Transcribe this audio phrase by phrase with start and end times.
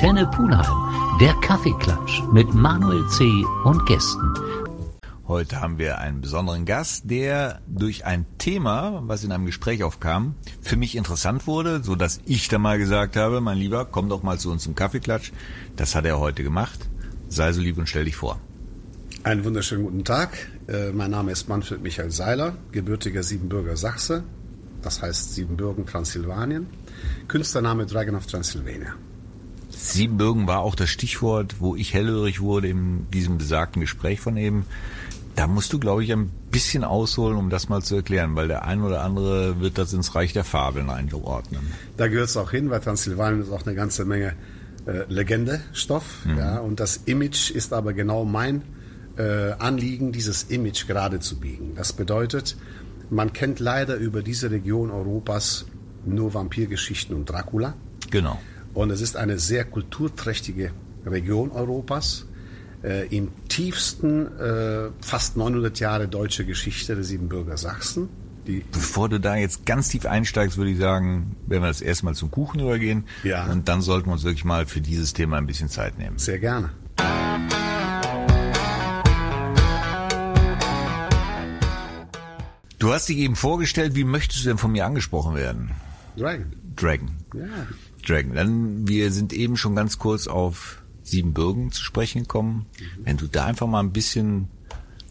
[0.00, 3.44] Antenne Pulheim, der Kaffeeklatsch mit Manuel C.
[3.64, 4.32] und Gästen.
[5.28, 10.36] Heute haben wir einen besonderen Gast, der durch ein Thema, was in einem Gespräch aufkam,
[10.62, 14.22] für mich interessant wurde, so dass ich da mal gesagt habe, mein Lieber, komm doch
[14.22, 15.32] mal zu uns zum Kaffeeklatsch.
[15.76, 16.88] Das hat er heute gemacht.
[17.28, 18.40] Sei so lieb und stell dich vor.
[19.22, 20.30] Einen wunderschönen guten Tag.
[20.66, 24.24] Äh, mein Name ist Manfred Michael Seiler, gebürtiger Siebenbürger Sachse,
[24.80, 26.68] das heißt Siebenbürgen, Transsilvanien.
[27.28, 28.94] Künstlername Dragon of Transylvania.
[29.82, 34.66] Siebenbürgen war auch das Stichwort, wo ich hellhörig wurde in diesem besagten Gespräch von eben.
[35.36, 38.64] Da musst du, glaube ich, ein bisschen ausholen, um das mal zu erklären, weil der
[38.64, 41.62] ein oder andere wird das ins Reich der Fabeln einordnen.
[41.96, 44.34] Da gehört es auch hin, weil Transsilvanien ist auch eine ganze Menge
[44.86, 46.26] äh, Legende-Stoff.
[46.26, 46.38] Mhm.
[46.38, 48.62] Ja, und das Image ist aber genau mein
[49.16, 51.74] äh, Anliegen, dieses Image gerade zu biegen.
[51.74, 52.56] Das bedeutet,
[53.08, 55.64] man kennt leider über diese Region Europas
[56.04, 57.74] nur Vampirgeschichten und Dracula.
[58.10, 58.38] Genau.
[58.74, 60.72] Und es ist eine sehr kulturträchtige
[61.04, 62.26] Region Europas
[62.82, 68.08] äh, im tiefsten, äh, fast 900 Jahre deutsche Geschichte der Siebenbürger Sachsen.
[68.46, 72.14] Die Bevor du da jetzt ganz tief einsteigst, würde ich sagen, werden wir das erstmal
[72.14, 73.04] zum Kuchen übergehen.
[73.22, 73.46] Ja.
[73.50, 76.18] Und dann sollten wir uns wirklich mal für dieses Thema ein bisschen Zeit nehmen.
[76.18, 76.70] Sehr gerne.
[82.78, 85.72] Du hast dich eben vorgestellt, wie möchtest du denn von mir angesprochen werden?
[86.16, 86.46] Dragon.
[86.76, 87.10] Dragon.
[87.34, 87.44] Ja.
[88.02, 88.34] Dragon.
[88.34, 92.66] Dann, wir sind eben schon ganz kurz auf Siebenbürgen zu sprechen kommen.
[93.04, 94.48] Wenn du da einfach mal ein bisschen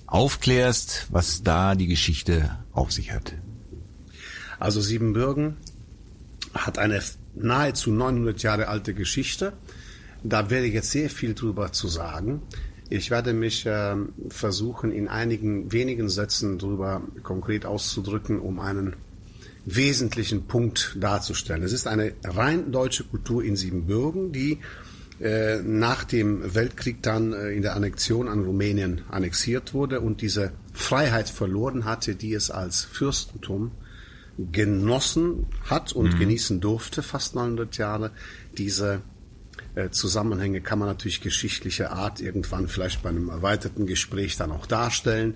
[0.07, 3.33] aufklärst, was da die Geschichte auf sich hat.
[4.59, 5.57] Also Siebenbürgen
[6.53, 7.01] hat eine
[7.35, 9.53] nahezu 900 Jahre alte Geschichte.
[10.23, 12.41] Da werde ich jetzt sehr viel drüber zu sagen.
[12.89, 13.95] Ich werde mich äh,
[14.29, 18.95] versuchen, in einigen wenigen Sätzen drüber konkret auszudrücken, um einen
[19.65, 21.63] wesentlichen Punkt darzustellen.
[21.63, 24.59] Es ist eine rein deutsche Kultur in Siebenbürgen, die
[25.19, 30.53] äh, nach dem Weltkrieg dann äh, in der Annexion an Rumänien annexiert wurde und diese
[30.73, 33.71] Freiheit verloren hatte, die es als Fürstentum
[34.51, 36.19] genossen hat und mhm.
[36.19, 38.11] genießen durfte, fast 900 Jahre.
[38.57, 39.01] Diese
[39.75, 44.65] äh, Zusammenhänge kann man natürlich geschichtlicher Art irgendwann vielleicht bei einem erweiterten Gespräch dann auch
[44.65, 45.33] darstellen.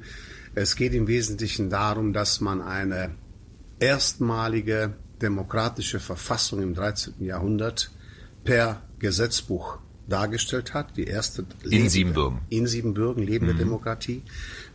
[0.55, 3.15] Es geht im Wesentlichen darum, dass man eine
[3.83, 7.15] erstmalige demokratische Verfassung im 13.
[7.19, 7.91] Jahrhundert
[8.45, 9.77] per Gesetzbuch
[10.07, 10.95] dargestellt hat.
[10.95, 12.39] Die erste in Siebenbürgen.
[12.49, 13.59] In Siebenbürgen lebende mhm.
[13.59, 14.21] Demokratie.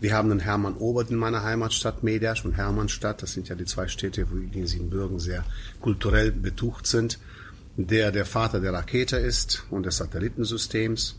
[0.01, 3.23] Wir haben den Hermann Obert in meiner Heimatstadt Mediasch und Hermannstadt.
[3.23, 5.45] Das sind ja die zwei Städte, wo die in Siebenbürgen sehr
[5.81, 7.19] kulturell betucht sind.
[7.77, 11.17] Der der Vater der Rakete ist und des Satellitensystems.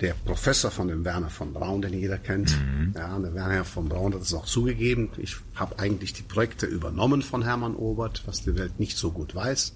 [0.00, 2.50] Der Professor von dem Werner von Braun, den jeder kennt.
[2.50, 2.92] Mhm.
[2.94, 5.10] Ja, der Werner von Braun hat es auch zugegeben.
[5.16, 9.34] Ich habe eigentlich die Projekte übernommen von Hermann Obert, was die Welt nicht so gut
[9.34, 9.74] weiß.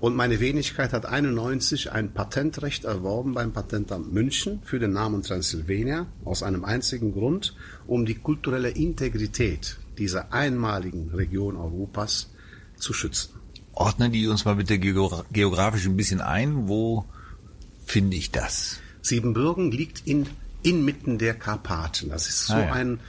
[0.00, 6.06] Und meine Wenigkeit hat 91 ein Patentrecht erworben beim Patentamt München für den Namen Transylvania
[6.24, 7.56] aus einem einzigen Grund,
[7.86, 12.30] um die kulturelle Integrität dieser einmaligen Region Europas
[12.76, 13.34] zu schützen.
[13.72, 16.68] Ordnen die uns mal bitte geografisch ein bisschen ein.
[16.68, 17.04] Wo
[17.84, 18.78] finde ich das?
[19.08, 20.26] Siebenbürgen liegt in,
[20.62, 22.10] inmitten der Karpaten.
[22.10, 22.72] Das ist so ah, ja.
[22.72, 23.00] ein,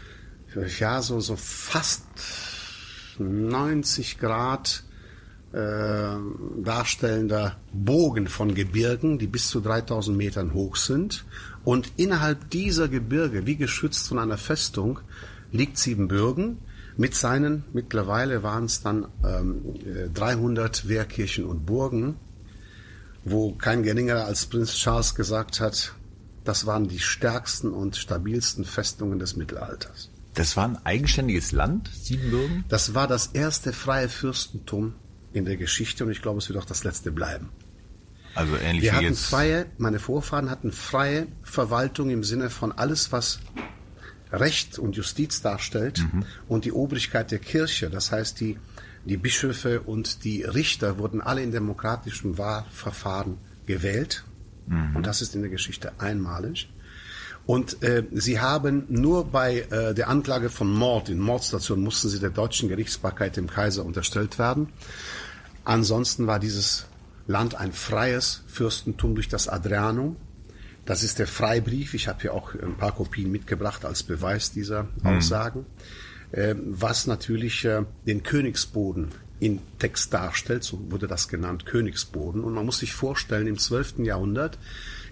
[0.80, 2.04] ja, so, so fast
[3.20, 4.84] 90 Grad
[5.52, 6.16] äh,
[6.64, 11.26] darstellender Bogen von Gebirgen, die bis zu 3000 Metern hoch sind.
[11.64, 15.00] Und innerhalb dieser Gebirge, wie geschützt von einer Festung,
[15.52, 16.60] liegt Siebenbürgen
[16.98, 19.62] mit seinen, mittlerweile waren es dann ähm,
[20.14, 22.18] 300 äh, Wehrkirchen und Burgen,
[23.32, 25.94] wo kein geringerer als Prinz Charles gesagt hat,
[26.44, 30.10] das waren die stärksten und stabilsten Festungen des Mittelalters.
[30.34, 32.64] Das war ein eigenständiges Land, Siebenbürgen?
[32.70, 34.96] Das war das erste freie Fürstentum
[35.34, 37.50] in der Geschichte und ich glaube, es wird auch das letzte bleiben.
[38.36, 39.26] Also ähnlich Wir wie hatten jetzt.
[39.26, 43.40] freie, meine Vorfahren hatten freie Verwaltung im Sinne von alles, was
[44.32, 46.26] Recht und Justiz darstellt mhm.
[46.48, 48.58] und die Obrigkeit der Kirche, das heißt die,
[49.06, 54.24] die Bischöfe und die Richter wurden alle in demokratischen Wahlverfahren gewählt
[54.68, 54.96] mhm.
[54.98, 56.70] und das ist in der Geschichte einmalig.
[57.46, 62.20] Und äh, sie haben nur bei äh, der Anklage von Mord, in Mordstation mussten sie
[62.20, 64.70] der deutschen Gerichtsbarkeit dem Kaiser unterstellt werden.
[65.64, 66.86] Ansonsten war dieses
[67.26, 70.16] Land ein freies Fürstentum durch das Adrianum.
[70.86, 71.94] Das ist der Freibrief.
[71.94, 75.06] Ich habe hier auch ein paar Kopien mitgebracht als Beweis dieser mhm.
[75.06, 75.66] Aussagen.
[76.32, 79.10] Was natürlich äh, den Königsboden
[79.40, 82.44] in Text darstellt, so wurde das genannt, Königsboden.
[82.44, 84.00] Und man muss sich vorstellen, im 12.
[84.00, 84.58] Jahrhundert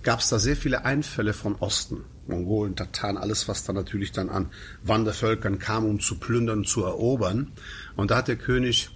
[0.03, 2.03] gab es da sehr viele Einfälle von Osten.
[2.27, 4.47] Mongolen, Tataren, alles, was da natürlich dann an
[4.83, 7.53] Wandervölkern kam, um zu plündern, zu erobern.
[7.95, 8.89] Und da hat der König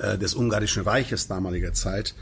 [0.00, 2.14] äh, des Ungarischen Reiches damaliger Zeit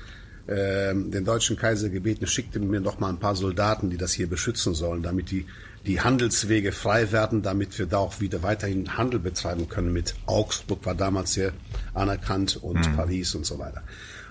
[0.46, 4.28] äh, den deutschen Kaiser gebeten, schickte mir doch mal ein paar Soldaten, die das hier
[4.28, 5.46] beschützen sollen, damit die
[5.86, 10.84] die Handelswege frei werden, damit wir da auch wieder weiterhin Handel betreiben können mit Augsburg
[10.84, 11.52] war damals sehr
[11.94, 12.96] anerkannt und mhm.
[12.96, 13.82] Paris und so weiter.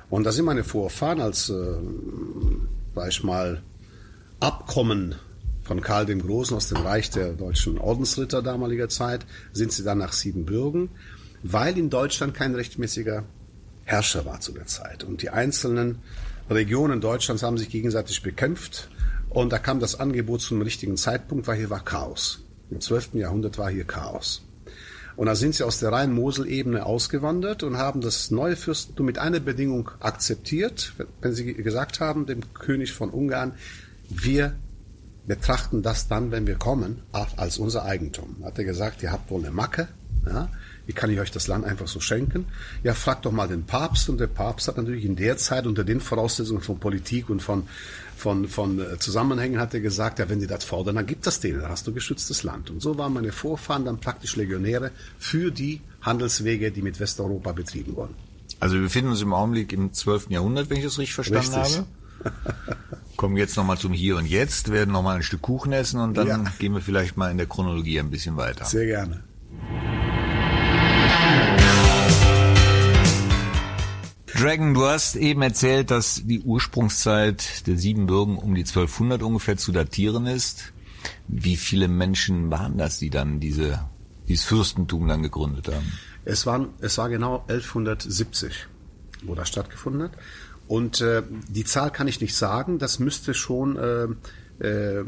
[0.10, 1.75] Und da sind meine Vorfahren als, äh,
[2.96, 3.62] sag ich mal,
[4.40, 5.16] Abkommen
[5.63, 9.98] von Karl dem Großen aus dem Reich der deutschen Ordensritter damaliger Zeit, sind sie dann
[9.98, 10.90] nach Siebenbürgen,
[11.44, 13.24] weil in Deutschland kein rechtmäßiger
[13.84, 15.04] Herrscher war zu der Zeit.
[15.04, 16.00] Und die einzelnen
[16.50, 18.90] Regionen Deutschlands haben sich gegenseitig bekämpft.
[19.30, 22.40] Und da kam das Angebot zum richtigen Zeitpunkt, weil hier war Chaos.
[22.72, 23.16] Im 12.
[23.16, 24.44] Jahrhundert war hier Chaos.
[25.16, 29.42] Und da sind sie aus der Rhein-Mosel-Ebene ausgewandert und haben das neue Fürstentum mit einer
[29.42, 33.54] Bedingung akzeptiert, wenn sie gesagt haben, dem König von Ungarn,
[34.08, 34.56] wir
[35.28, 38.38] betrachten das dann, wenn wir kommen, als unser Eigentum.
[38.44, 39.90] Hat er gesagt, ihr habt wohl eine Macke,
[40.25, 40.50] ja,
[40.89, 42.47] wie kann ich euch das Land einfach so schenken?
[42.81, 44.09] Ja, fragt doch mal den Papst.
[44.09, 47.68] Und der Papst hat natürlich in der Zeit unter den Voraussetzungen von Politik und von,
[48.18, 51.41] von, von äh, Zusammenhängen hat er gesagt, ja, wenn die das fordern, dann gibt das
[51.41, 52.71] denen, dann hast du geschütztes Land.
[52.71, 54.89] Und so waren meine Vorfahren dann praktisch Legionäre
[55.19, 58.15] für die Handelswege, die mit Westeuropa betrieben wurden.
[58.59, 60.31] Also wir befinden uns im Augenblick im 12.
[60.31, 61.77] Jahrhundert, wenn ich das richtig verstanden richtig.
[61.77, 62.33] habe.
[63.15, 66.27] Kommen jetzt nochmal zum Hier und Jetzt, werden nochmal ein Stück Kuchen essen und dann
[66.27, 66.44] ja.
[66.57, 68.65] gehen wir vielleicht mal in der Chronologie ein bisschen weiter.
[68.65, 69.21] Sehr gerne.
[74.40, 79.74] Dragon, du hast eben erzählt, dass die Ursprungszeit der Siebenbürgen um die 1200 ungefähr zu
[79.74, 80.72] datieren ist.
[81.28, 83.86] Wie viele Menschen waren das, die dann diese,
[84.30, 85.92] dieses Fürstentum dann gegründet haben?
[86.24, 88.68] Es, waren, es war genau 1170,
[89.24, 90.12] wo das stattgefunden hat.
[90.70, 92.80] Und äh, die Zahl kann ich nicht sagen.
[92.80, 95.04] Das müsste schon äh, äh,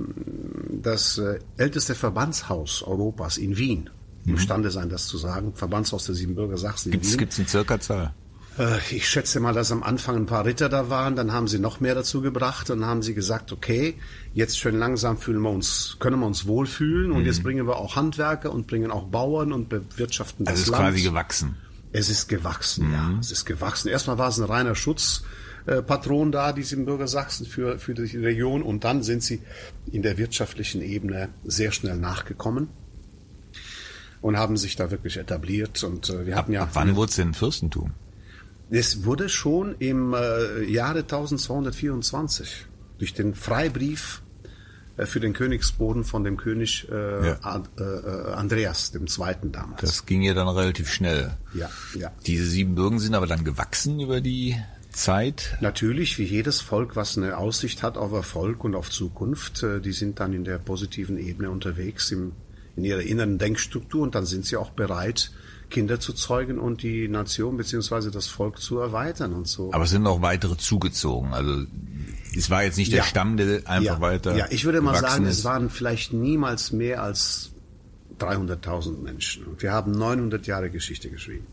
[0.70, 3.90] das äh, älteste Verbandshaus Europas in Wien.
[4.26, 5.54] Imstande sein, das zu sagen.
[5.56, 6.92] Verbandshaus der Siebenbürger Sachsen.
[6.92, 8.14] Gibt es eine Circa-Zahl?
[8.58, 11.60] Äh, ich schätze mal, dass am Anfang ein paar Ritter da waren, dann haben sie
[11.60, 13.96] noch mehr dazu gebracht, dann haben sie gesagt, okay,
[14.34, 17.26] jetzt schön langsam fühlen wir uns, können wir uns wohlfühlen und mhm.
[17.26, 20.84] jetzt bringen wir auch Handwerker und bringen auch Bauern und bewirtschaften das also Land.
[20.84, 21.56] Also es ist quasi gewachsen.
[21.94, 22.94] Es ist gewachsen, mhm.
[22.94, 23.90] ja, es ist gewachsen.
[23.90, 28.84] Erstmal war es ein reiner Schutzpatron da, die Siebenbürger Sachsen für, für die Region und
[28.84, 29.42] dann sind sie
[29.92, 32.70] in der wirtschaftlichen Ebene sehr schnell nachgekommen
[34.22, 36.64] und haben sich da wirklich etabliert und äh, wir hatten ja.
[36.64, 37.92] Ab wann wurde es denn Fürstentum?
[38.70, 42.68] Es wurde schon im äh, Jahre 1224
[43.00, 44.22] durch den Freibrief
[44.98, 47.38] äh, für den Königsboden von dem König äh, ja.
[47.42, 49.82] Ad, äh, äh Andreas dem Zweiten damals.
[49.82, 51.36] Das ging ja dann relativ schnell.
[51.54, 52.12] Ja, ja.
[52.26, 54.56] Diese sieben Bürgen sind aber dann gewachsen über die
[54.92, 55.58] Zeit?
[55.62, 59.94] Natürlich, wie jedes Volk, was eine Aussicht hat auf Erfolg und auf Zukunft, äh, die
[59.94, 62.34] sind dann in der positiven Ebene unterwegs im,
[62.76, 65.32] in ihrer inneren Denkstruktur und dann sind sie auch bereit,
[65.70, 69.74] Kinder zu zeugen und die Nation beziehungsweise das Volk zu erweitern und so.
[69.74, 71.34] Aber es sind noch weitere zugezogen.
[71.34, 71.66] Also
[72.36, 73.06] es war jetzt nicht der ja.
[73.06, 74.02] Stamm, der einfach ja.
[74.02, 74.36] weiter.
[74.38, 75.40] Ja, ich würde mal sagen, ist.
[75.40, 77.52] es waren vielleicht niemals mehr als
[78.20, 79.46] 300.000 Menschen.
[79.46, 81.48] Und wir haben 900 Jahre Geschichte geschrieben.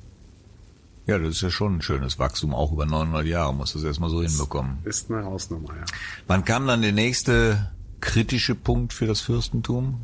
[1.07, 2.53] Ja, das ist ja schon ein schönes Wachstum.
[2.55, 4.79] Auch über 900 Jahre muss das erstmal so das hinbekommen.
[4.85, 5.85] Ist eine Hausnummer, ja.
[6.27, 10.03] Wann kam dann der nächste kritische Punkt für das Fürstentum?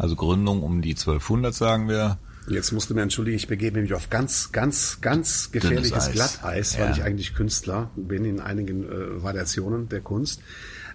[0.00, 2.16] Also Gründung um die 1200, sagen wir.
[2.48, 6.86] Jetzt musst du mir entschuldigen, ich begebe mich auf ganz, ganz, ganz gefährliches Glatteis, weil
[6.86, 6.92] ja.
[6.92, 10.40] ich eigentlich Künstler bin in einigen äh, Variationen der Kunst,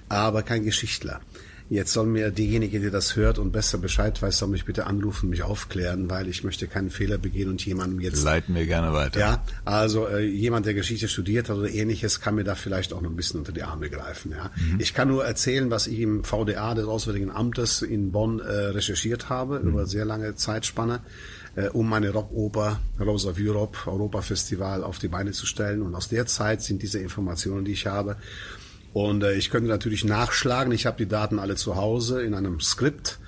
[0.09, 1.21] aber kein Geschichtler.
[1.67, 5.29] Jetzt soll mir diejenige, die das hört und besser Bescheid weiß, soll mich bitte anrufen,
[5.29, 8.23] mich aufklären, weil ich möchte keinen Fehler begehen und jemandem jetzt...
[8.23, 9.19] Leiten wir gerne weiter.
[9.19, 13.01] Ja, also äh, jemand, der Geschichte studiert hat oder ähnliches, kann mir da vielleicht auch
[13.01, 14.31] noch ein bisschen unter die Arme greifen.
[14.31, 14.51] Ja.
[14.55, 14.79] Mhm.
[14.79, 19.29] Ich kann nur erzählen, was ich im VDA des Auswärtigen Amtes in Bonn äh, recherchiert
[19.29, 19.69] habe, mhm.
[19.69, 21.01] über sehr lange Zeitspanne
[21.55, 25.81] äh, um meine Rockoper Rose of Europe Europa Festival auf die Beine zu stellen.
[25.81, 28.17] Und aus der Zeit sind diese Informationen, die ich habe.
[28.95, 30.71] Und äh, ich könnte natürlich nachschlagen.
[30.71, 33.19] Ich habe die Daten alle zu Hause in einem Skript.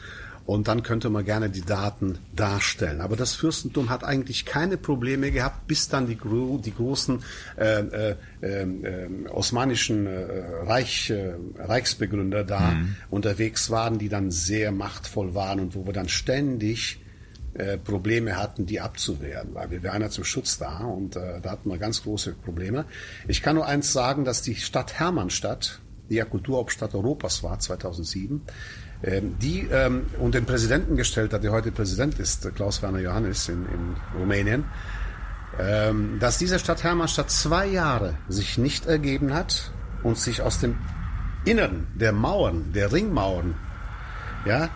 [0.45, 3.01] Und dann könnte man gerne die Daten darstellen.
[3.01, 7.21] Aber das Fürstentum hat eigentlich keine Probleme gehabt, bis dann die, die großen
[7.57, 12.95] äh, äh, äh, osmanischen äh, Reich, äh, Reichsbegründer da mhm.
[13.09, 17.01] unterwegs waren, die dann sehr machtvoll waren und wo wir dann ständig
[17.57, 21.51] äh, Probleme hatten, die abzuwehren, weil wir waren ja zum Schutz da und äh, da
[21.51, 22.85] hatten wir ganz große Probleme.
[23.27, 28.41] Ich kann nur eins sagen, dass die Stadt Hermannstadt, die ja Kulturhauptstadt Europas war 2007,
[29.03, 33.49] ähm, die ähm, und den Präsidenten gestellt hat, der heute Präsident ist, Klaus Werner Johannes
[33.49, 34.65] in, in Rumänien,
[35.59, 39.71] ähm, dass diese Stadt Hermannstadt zwei Jahre sich nicht ergeben hat
[40.03, 40.77] und sich aus dem
[41.45, 43.55] Inneren der Mauern, der Ringmauern,
[44.45, 44.69] ja,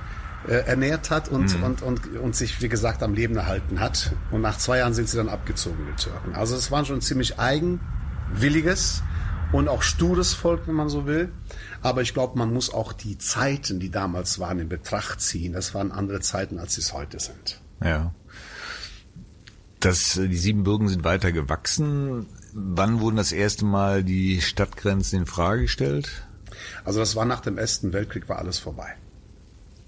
[0.47, 1.63] äh, ernährt hat und, mhm.
[1.63, 4.13] und, und, und sich, wie gesagt, am Leben erhalten hat.
[4.31, 6.33] Und nach zwei Jahren sind sie dann abgezogen, die Türken.
[6.35, 9.03] Also es war schon ziemlich eigenwilliges
[9.51, 11.31] und auch stures Volk, wenn man so will.
[11.81, 15.53] Aber ich glaube, man muss auch die Zeiten, die damals waren, in Betracht ziehen.
[15.53, 17.61] Das waren andere Zeiten, als sie es heute sind.
[17.83, 18.13] Ja.
[19.79, 22.27] Das, die Siebenbürgen sind weiter gewachsen.
[22.53, 26.27] Wann wurden das erste Mal die Stadtgrenzen in Frage gestellt?
[26.83, 28.95] Also das war nach dem Ersten Weltkrieg, war alles vorbei.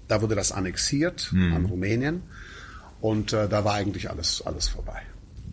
[0.08, 1.54] Da wurde das annexiert hm.
[1.54, 2.22] an Rumänien
[3.00, 5.02] und äh, da war eigentlich alles, alles vorbei.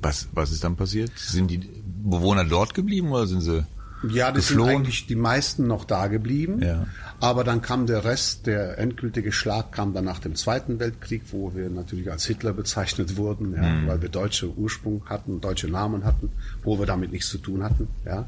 [0.02, 1.12] Was, was ist dann passiert?
[1.18, 1.60] Sind die
[2.04, 3.66] Bewohner dort geblieben oder sind sie
[4.10, 4.70] ja, das geflohen?
[4.70, 6.62] sind eigentlich die meisten noch da geblieben.
[6.64, 6.88] Ja.
[7.20, 11.54] Aber dann kam der Rest, der endgültige Schlag kam dann nach dem Zweiten Weltkrieg, wo
[11.54, 13.88] wir natürlich als Hitler bezeichnet wurden, ja, mhm.
[13.88, 16.32] weil wir deutsche Ursprung hatten, deutsche Namen hatten,
[16.64, 18.28] wo wir damit nichts zu tun hatten, ja.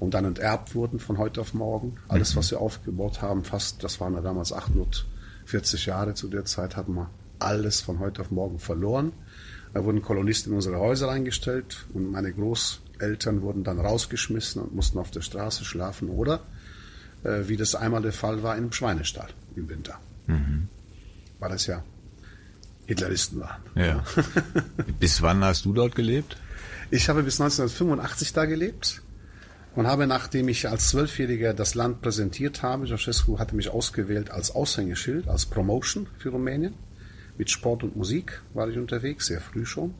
[0.00, 1.98] Und dann enterbt wurden von heute auf morgen.
[2.08, 2.38] Alles, mhm.
[2.38, 4.52] was wir aufgebaut haben, fast, das waren ja damals
[5.44, 9.12] 840 Jahre zu der Zeit, hatten wir alles von heute auf morgen verloren.
[9.74, 14.98] Da wurden Kolonisten in unsere Häuser eingestellt und meine Großeltern wurden dann rausgeschmissen und mussten
[14.98, 16.40] auf der Straße schlafen oder,
[17.24, 19.98] äh, wie das einmal der Fall war, im Schweinestall im Winter.
[20.26, 20.68] Mhm.
[21.38, 21.82] Weil das ja
[22.86, 23.62] Hitleristen waren.
[23.74, 24.04] Ja.
[25.00, 26.36] bis wann hast du dort gelebt?
[26.90, 29.02] Ich habe bis 1985 da gelebt
[29.74, 34.54] und habe, nachdem ich als Zwölfjähriger das Land präsentiert habe, Ceausescu hatte mich ausgewählt als
[34.54, 36.74] Aushängeschild, als Promotion für Rumänien
[37.38, 39.94] mit Sport und Musik war ich unterwegs, sehr früh schon.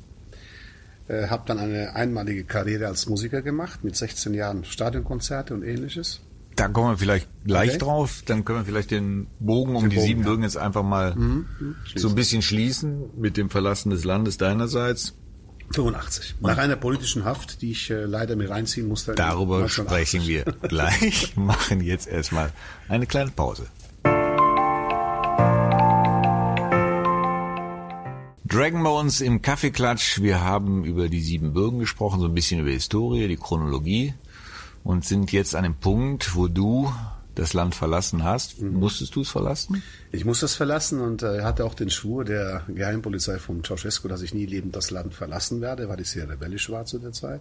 [1.08, 6.20] Äh, habe dann eine einmalige Karriere als Musiker gemacht, mit 16 Jahren Stadionkonzerte und ähnliches.
[6.54, 7.78] Da kommen wir vielleicht gleich okay.
[7.78, 8.22] drauf.
[8.26, 10.48] Dann können wir vielleicht den Bogen um den die Bogen, Siebenbürgen ja.
[10.48, 15.14] jetzt einfach mal mhm, mhm so ein bisschen schließen mit dem Verlassen des Landes deinerseits.
[15.72, 16.36] 85.
[16.40, 19.14] Nach einer politischen Haft, die ich äh, leider mir reinziehen musste.
[19.14, 21.36] Darüber sprechen wir gleich.
[21.36, 22.52] Machen jetzt erstmal
[22.88, 23.66] eine kleine Pause.
[28.44, 30.20] Dragon Bones im Kaffeeklatsch.
[30.20, 34.12] Wir haben über die sieben Bürgen gesprochen, so ein bisschen über Historie, die Chronologie
[34.84, 36.92] und sind jetzt an dem Punkt, wo du
[37.34, 38.60] das Land verlassen hast.
[38.60, 39.82] Musstest du es verlassen?
[40.10, 44.22] Ich musste es verlassen und äh, hatte auch den Schwur der Geheimpolizei von Ceausescu, dass
[44.22, 47.40] ich nie lebend das Land verlassen werde, weil ich sehr rebellisch war zu der Zeit.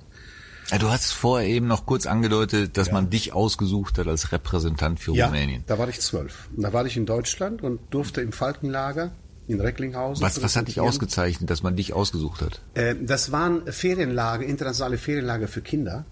[0.70, 2.94] Ja, du hast vorher eben noch kurz angedeutet, dass ja.
[2.94, 5.64] man dich ausgesucht hat als Repräsentant für ja, Rumänien.
[5.68, 6.48] Da war ich zwölf.
[6.56, 9.12] Da war ich in Deutschland und durfte im Falkenlager
[9.48, 10.24] in Recklinghausen.
[10.24, 12.62] Was, was hat dich ausgezeichnet, dass man dich ausgesucht hat?
[12.74, 16.06] Äh, das waren Ferienlager, internationale Ferienlager für Kinder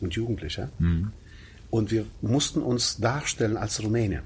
[0.00, 0.70] und Jugendliche.
[0.78, 1.12] Mhm.
[1.70, 4.22] Und wir mussten uns darstellen als Rumänien.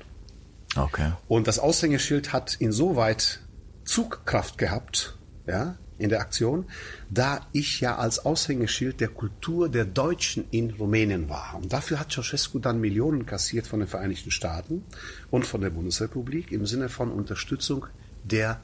[0.77, 1.13] Okay.
[1.29, 3.41] Und das Aushängeschild hat insoweit
[3.85, 5.17] Zugkraft gehabt,
[5.47, 6.65] ja, in der Aktion,
[7.11, 11.59] da ich ja als Aushängeschild der Kultur der Deutschen in Rumänien war.
[11.61, 14.85] Und dafür hat Ceausescu dann Millionen kassiert von den Vereinigten Staaten
[15.31, 17.87] und von der Bundesrepublik im Sinne von Unterstützung
[18.25, 18.61] der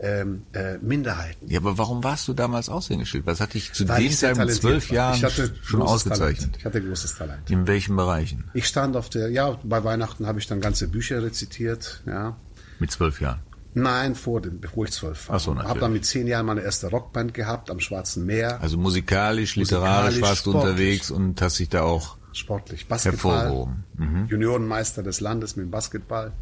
[0.00, 1.48] ähm, äh, Minderheiten.
[1.48, 3.26] Ja, aber warum warst du damals Aushängeschild?
[3.26, 5.18] Was hat dich zu Weil dem Zeitpunkt zwölf Jahren
[5.62, 6.38] schon ausgezeichnet?
[6.38, 6.56] Talent.
[6.58, 7.50] Ich hatte großes Talent.
[7.50, 8.44] In welchen Bereichen?
[8.54, 12.36] Ich stand auf der, ja, bei Weihnachten habe ich dann ganze Bücher rezitiert, ja.
[12.78, 13.40] Mit zwölf Jahren?
[13.74, 15.36] Nein, vor dem, bevor ich zwölf war.
[15.36, 15.68] Ach so, natürlich.
[15.68, 18.60] Habe dann mit zehn Jahren meine erste Rockband gehabt am Schwarzen Meer.
[18.62, 20.70] Also musikalisch, literarisch musikalisch, warst du sportlich.
[20.72, 23.84] unterwegs und hast dich da auch sportlich Basketball, hervorgehoben.
[23.96, 24.26] Mhm.
[24.28, 26.32] Juniorenmeister des Landes mit dem Basketball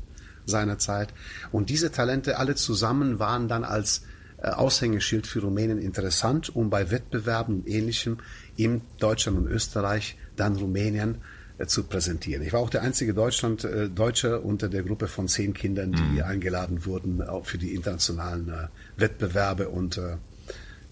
[0.46, 1.12] seiner Zeit.
[1.52, 4.02] Und diese Talente alle zusammen waren dann als
[4.38, 8.18] äh, Aushängeschild für Rumänien interessant, um bei Wettbewerben und Ähnlichem
[8.56, 11.18] in Deutschland und Österreich dann Rumänien
[11.56, 12.42] äh, zu präsentieren.
[12.42, 16.02] Ich war auch der einzige Deutschland, äh, Deutsche unter der Gruppe von zehn Kindern, die
[16.02, 16.22] mhm.
[16.22, 20.16] eingeladen wurden auch für die internationalen äh, Wettbewerbe und äh,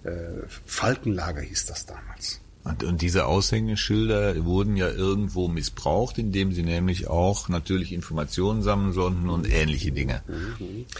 [0.08, 2.40] äh Falkenlager hieß das damals.
[2.64, 8.92] Und, und diese Aushängeschilder wurden ja irgendwo missbraucht, indem sie nämlich auch natürlich Informationen sammeln
[8.92, 10.22] sollten und ähnliche Dinge.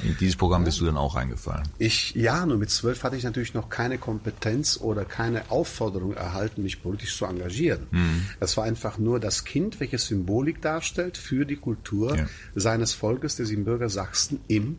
[0.03, 1.69] In dieses Programm bist du dann auch eingefallen.
[1.79, 6.65] Ich, ja, nur mit zwölf hatte ich natürlich noch keine Kompetenz oder keine Aufforderung erhalten,
[6.65, 7.87] mich politisch zu engagieren.
[7.93, 8.27] Mhm.
[8.41, 12.27] Das war einfach nur das Kind, welches Symbolik darstellt für die Kultur ja.
[12.57, 14.79] seines Volkes, des Siebenbürger Sachsen im,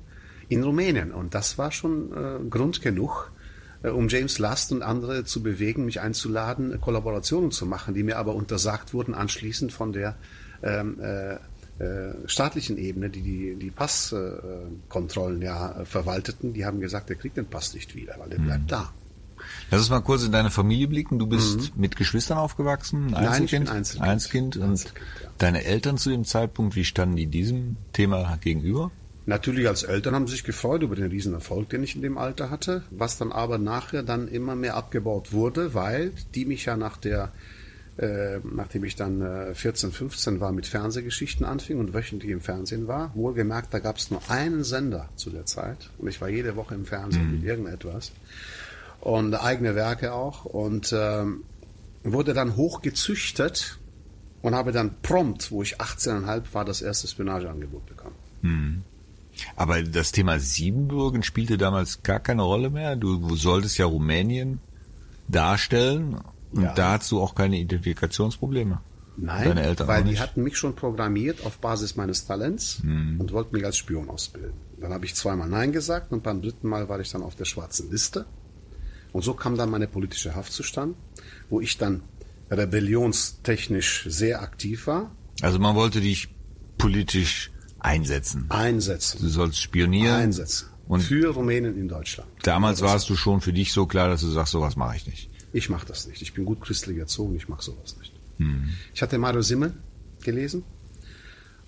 [0.49, 1.13] in Rumänien.
[1.13, 3.31] Und das war schon äh, Grund genug,
[3.89, 8.35] um James Last und andere zu bewegen, mich einzuladen, Kollaborationen zu machen, die mir aber
[8.35, 10.15] untersagt wurden anschließend von der
[10.63, 11.35] ähm, äh,
[11.79, 16.53] äh, staatlichen Ebene, die die, die Passkontrollen äh, ja verwalteten.
[16.53, 18.45] Die haben gesagt, er kriegt den Pass nicht wieder, weil er mhm.
[18.45, 18.93] bleibt da.
[19.71, 21.19] Lass uns mal kurz in deine Familie blicken.
[21.19, 21.81] Du bist mhm.
[21.81, 24.07] mit Geschwistern aufgewachsen, ein Einzelkind, Nein, Einzelkind.
[24.07, 24.57] Einzelkind.
[24.57, 25.29] Und Einzelkind, ja.
[25.39, 28.91] deine Eltern zu dem Zeitpunkt, wie standen die diesem Thema gegenüber?
[29.25, 32.49] Natürlich als Eltern haben sie sich gefreut über den Riesenerfolg, den ich in dem Alter
[32.49, 36.97] hatte, was dann aber nachher dann immer mehr abgebaut wurde, weil die mich ja nach
[36.97, 37.31] der
[37.97, 42.87] äh, nachdem ich dann äh, 14, 15 war, mit Fernsehgeschichten anfing und wöchentlich im Fernsehen
[42.87, 43.11] war.
[43.13, 46.73] Wohlgemerkt, da gab es nur einen Sender zu der Zeit und ich war jede Woche
[46.73, 47.33] im Fernsehen mhm.
[47.33, 48.11] mit irgendetwas
[48.99, 51.43] und eigene Werke auch und ähm,
[52.03, 53.77] wurde dann hochgezüchtet
[54.41, 58.15] und habe dann prompt, wo ich 18,5 war, das erste Spionageangebot bekommen.
[59.55, 62.95] Aber das Thema Siebenbürgen spielte damals gar keine Rolle mehr.
[62.95, 64.59] Du solltest ja Rumänien
[65.27, 66.17] darstellen
[66.51, 66.73] und Ja.
[66.73, 68.81] da hast du auch keine Identifikationsprobleme.
[69.15, 73.77] Nein, weil die hatten mich schon programmiert auf Basis meines Talents und wollten mich als
[73.77, 74.53] Spion ausbilden.
[74.81, 77.45] Dann habe ich zweimal Nein gesagt und beim dritten Mal war ich dann auf der
[77.45, 78.25] schwarzen Liste.
[79.11, 80.95] Und so kam dann meine politische Haft zustande,
[81.51, 82.01] wo ich dann
[82.49, 85.11] rebellionstechnisch sehr aktiv war.
[85.41, 86.29] Also man wollte dich
[86.77, 87.51] politisch
[87.83, 88.45] einsetzen.
[88.49, 89.19] Einsetzen.
[89.21, 90.15] Du sollst spionieren.
[90.15, 90.69] Einsetzen.
[90.87, 92.29] Und für Rumänien in Deutschland.
[92.43, 95.07] damals Das- warst du schon für dich so klar, dass du sagst, sowas mache ich
[95.07, 95.29] nicht.
[95.53, 96.21] Ich mache das nicht.
[96.21, 98.11] Ich bin gut christlich erzogen, ich mache sowas nicht.
[98.37, 98.69] Hm.
[98.93, 99.73] Ich hatte Mario Simmel
[100.23, 100.63] gelesen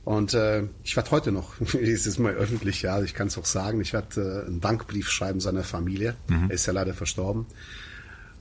[0.04, 3.46] und äh, ich werde heute noch, es ist mal öffentlich, ja, ich kann es auch
[3.46, 6.16] sagen, ich werde äh, einen Dankbrief schreiben seiner Familie.
[6.28, 6.50] Mhm.
[6.50, 7.46] Er ist ja leider verstorben.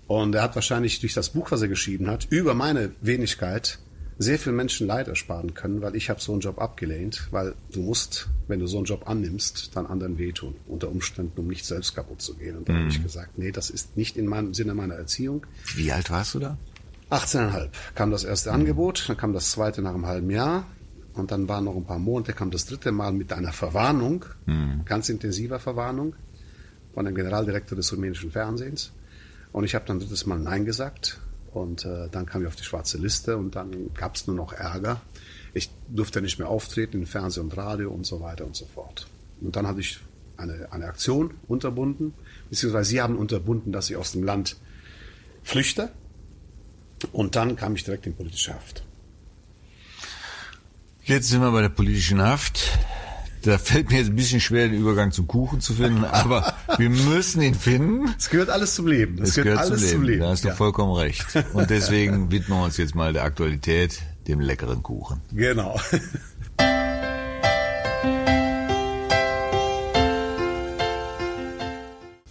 [0.06, 3.78] Und er hat wahrscheinlich durch das Buch, was er geschrieben hat, über meine Wenigkeit
[4.18, 7.82] sehr viel Menschen Leid ersparen können, weil ich habe so einen Job abgelehnt, weil du
[7.82, 11.94] musst, wenn du so einen Job annimmst, dann anderen wehtun, unter Umständen, um nicht selbst
[11.94, 12.56] kaputt zu gehen.
[12.56, 15.46] Und da habe ich gesagt, nee, das ist nicht in meinem Sinne meiner Erziehung.
[15.74, 16.56] Wie alt warst du da?
[17.10, 20.66] 18,5 kam das erste Angebot, dann kam das zweite nach einem halben Jahr
[21.14, 24.24] und dann waren noch ein paar Monate, kam das dritte Mal mit einer Verwarnung,
[24.84, 26.14] ganz intensiver Verwarnung
[26.94, 28.92] von dem Generaldirektor des rumänischen Fernsehens.
[29.52, 31.20] Und ich habe dann drittes Mal Nein gesagt
[31.54, 34.52] und äh, dann kam ich auf die schwarze Liste und dann gab es nur noch
[34.52, 35.00] Ärger.
[35.52, 39.06] Ich durfte nicht mehr auftreten in Fernsehen und Radio und so weiter und so fort.
[39.40, 40.00] Und dann hatte ich
[40.36, 42.12] eine, eine Aktion unterbunden,
[42.50, 44.56] beziehungsweise sie haben unterbunden, dass ich aus dem Land
[45.42, 45.90] flüchte.
[47.12, 48.82] Und dann kam ich direkt in politische Haft.
[51.02, 52.78] Jetzt sind wir bei der politischen Haft.
[53.44, 56.88] Da fällt mir jetzt ein bisschen schwer, den Übergang zum Kuchen zu finden, aber wir
[56.88, 58.08] müssen ihn finden.
[58.18, 59.20] Es gehört alles zum Leben.
[59.22, 60.20] Es gehört zum Leben.
[60.20, 60.54] Da hast du Ja.
[60.54, 61.26] vollkommen recht.
[61.52, 65.20] Und deswegen widmen wir uns jetzt mal der Aktualität, dem leckeren Kuchen.
[65.32, 65.78] Genau.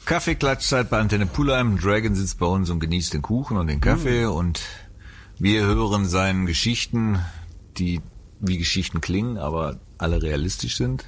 [0.05, 1.77] Kaffeeklatschzeit bei Antenne Pulheim.
[1.77, 4.61] Dragon sitzt bei uns und genießt den Kuchen und den Kaffee und
[5.39, 7.19] wir hören seinen Geschichten,
[7.77, 8.01] die
[8.39, 11.05] wie Geschichten klingen, aber alle realistisch sind.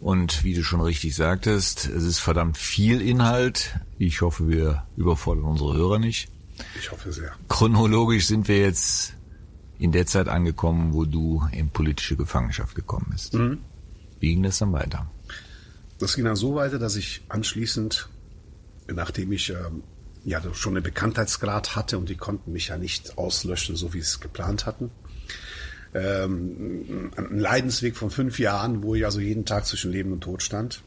[0.00, 3.78] Und wie du schon richtig sagtest, es ist verdammt viel Inhalt.
[3.98, 6.28] Ich hoffe, wir überfordern unsere Hörer nicht.
[6.78, 7.32] Ich hoffe sehr.
[7.48, 9.14] Chronologisch sind wir jetzt
[9.78, 13.34] in der Zeit angekommen, wo du in politische Gefangenschaft gekommen bist.
[14.20, 15.10] Wie ging das dann weiter?
[15.98, 18.08] Das ging dann so weiter, dass ich anschließend,
[18.88, 19.82] nachdem ich ähm,
[20.24, 24.06] ja schon einen Bekanntheitsgrad hatte und die konnten mich ja nicht auslöschen, so wie sie
[24.06, 24.90] es geplant hatten,
[25.94, 30.42] ähm, ein Leidensweg von fünf Jahren, wo ich also jeden Tag zwischen Leben und Tod
[30.42, 30.82] stand.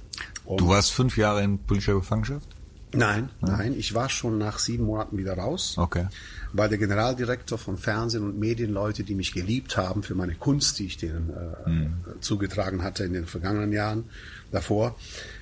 [0.45, 2.47] Und Du warst fünf Jahre in politischer Gefangenschaft?
[2.93, 5.75] Nein, nein, ich war schon nach sieben Monaten wieder raus.
[5.77, 6.07] Okay.
[6.53, 10.85] Weil der Generaldirektor von Fernsehen und Medienleute, die mich geliebt haben für meine Kunst, die
[10.85, 14.05] ich denen äh, zugetragen hatte in den vergangenen Jahren
[14.51, 14.95] davor,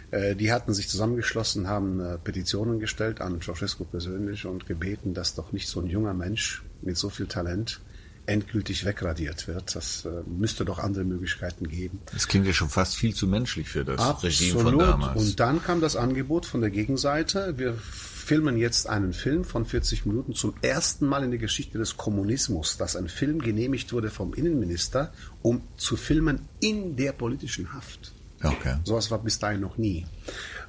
[0.09, 5.35] äh, die hatten sich zusammengeschlossen, haben äh, Petitionen gestellt an Ceausescu persönlich und gebeten, dass
[5.35, 7.81] doch nicht so ein junger Mensch mit so viel Talent
[8.25, 9.75] endgültig wegradiert wird.
[9.75, 11.99] Das äh, müsste doch andere Möglichkeiten geben.
[12.11, 14.81] Das klingt ja schon fast viel zu menschlich für das Regime von Absolut.
[14.81, 15.21] damals.
[15.21, 17.57] Und dann kam das Angebot von der Gegenseite.
[17.57, 17.75] Wir
[18.23, 22.77] filmen jetzt einen Film von 40 Minuten zum ersten Mal in der Geschichte des Kommunismus,
[22.77, 28.13] dass ein Film genehmigt wurde vom Innenminister, um zu filmen in der politischen Haft.
[28.41, 28.77] okay.
[28.85, 30.05] Sowas war bis dahin noch nie.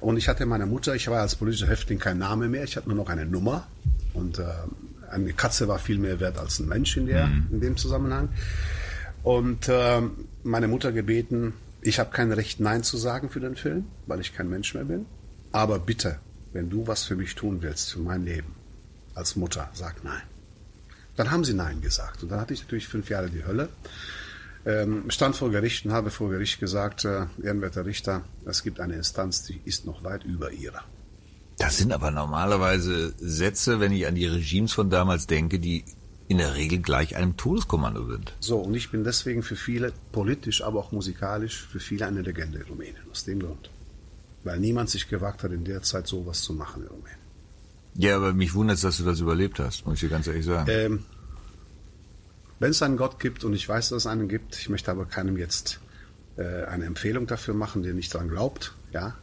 [0.01, 2.89] Und ich hatte meiner Mutter, ich war als politischer Häftling kein Name mehr, ich hatte
[2.89, 3.67] nur noch eine Nummer.
[4.13, 4.43] Und äh,
[5.15, 8.29] eine Katze war viel mehr wert als ein Mensch in, der, in dem Zusammenhang.
[9.23, 10.01] Und äh,
[10.43, 14.33] meine Mutter gebeten, ich habe kein Recht, Nein zu sagen für den Film, weil ich
[14.35, 15.05] kein Mensch mehr bin.
[15.51, 16.19] Aber bitte,
[16.53, 18.55] wenn du was für mich tun willst, für mein Leben,
[19.13, 20.21] als Mutter, sag Nein.
[21.15, 22.23] Dann haben sie Nein gesagt.
[22.23, 23.69] Und dann hatte ich natürlich fünf Jahre die Hölle.
[24.65, 28.95] Ähm, stand vor Gericht und habe vor Gericht gesagt, äh, ehrenwerter Richter, es gibt eine
[28.95, 30.83] Instanz, die ist noch weit über ihrer.
[31.57, 35.85] Das sind aber normalerweise Sätze, wenn ich an die Regimes von damals denke, die
[36.27, 38.33] in der Regel gleich einem Todeskommando sind.
[38.39, 42.59] So, und ich bin deswegen für viele, politisch, aber auch musikalisch, für viele eine Legende
[42.59, 43.09] in Rumänien.
[43.11, 43.69] Aus dem Grund.
[44.43, 47.19] Weil niemand sich gewagt hat, in der Zeit sowas zu machen in Rumänien.
[47.97, 50.69] Ja, aber mich wundert dass du das überlebt hast, muss ich dir ganz ehrlich sagen.
[50.69, 51.05] Ähm,
[52.59, 55.05] Wenn es einen Gott gibt, und ich weiß, dass es einen gibt, ich möchte aber
[55.05, 55.79] keinem jetzt
[56.37, 59.15] äh, eine Empfehlung dafür machen, der nicht daran glaubt, ja,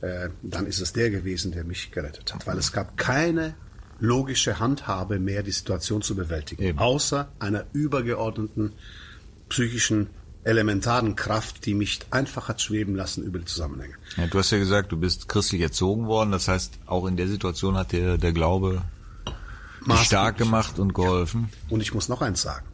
[0.00, 2.46] äh, dann ist es der gewesen, der mich gerettet hat.
[2.46, 3.54] Weil es gab keine
[4.00, 6.78] logische Handhabe mehr, die Situation zu bewältigen, Eben.
[6.78, 8.72] außer einer übergeordneten
[9.48, 10.08] psychischen
[10.44, 13.94] elementaren Kraft, die mich einfach hat schweben lassen über die Zusammenhänge.
[14.16, 16.30] Ja, du hast ja gesagt, du bist christlich erzogen worden.
[16.30, 18.82] Das heißt, auch in der Situation hat dir der Glaube
[20.04, 21.50] stark gemacht und geholfen.
[21.68, 22.66] Und ich muss noch eins sagen.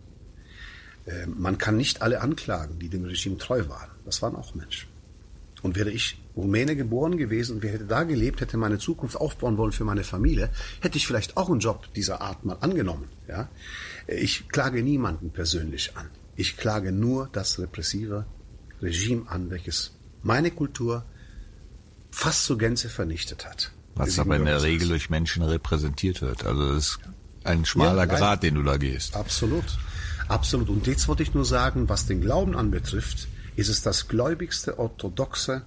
[1.06, 3.90] Äh, man kann nicht alle anklagen, die dem Regime treu waren.
[4.04, 4.88] Das waren auch Menschen.
[5.64, 9.72] Und wäre ich Rumäne geboren gewesen und hätte da gelebt, hätte meine Zukunft aufbauen wollen
[9.72, 10.50] für meine Familie,
[10.82, 13.08] hätte ich vielleicht auch einen Job dieser Art mal angenommen.
[13.26, 13.48] Ja?
[14.06, 16.10] Ich klage niemanden persönlich an.
[16.36, 18.26] Ich klage nur das repressive
[18.82, 21.06] Regime an, welches meine Kultur
[22.10, 23.72] fast zur Gänze vernichtet hat.
[23.94, 26.44] Was aber in der Regel durch Menschen repräsentiert wird.
[26.44, 26.98] Also das ist
[27.42, 29.16] ein schmaler ja, Grad, den du da gehst.
[29.16, 29.64] Absolut.
[30.28, 30.68] Absolut.
[30.68, 35.62] Und jetzt wollte ich nur sagen, was den Glauben anbetrifft, ist es das gläubigste orthodoxe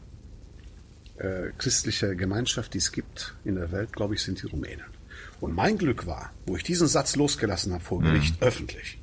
[1.18, 4.86] äh, christliche Gemeinschaft, die es gibt in der Welt, glaube ich, sind die Rumänen.
[5.40, 8.48] Und mein Glück war, wo ich diesen Satz losgelassen habe vor Gericht, mhm.
[8.48, 9.00] öffentlich.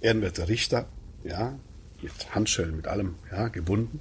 [0.00, 0.88] Ehrenwerter Richter,
[1.24, 1.58] ja,
[2.02, 4.00] mit Handschellen, mit allem, ja, gebunden.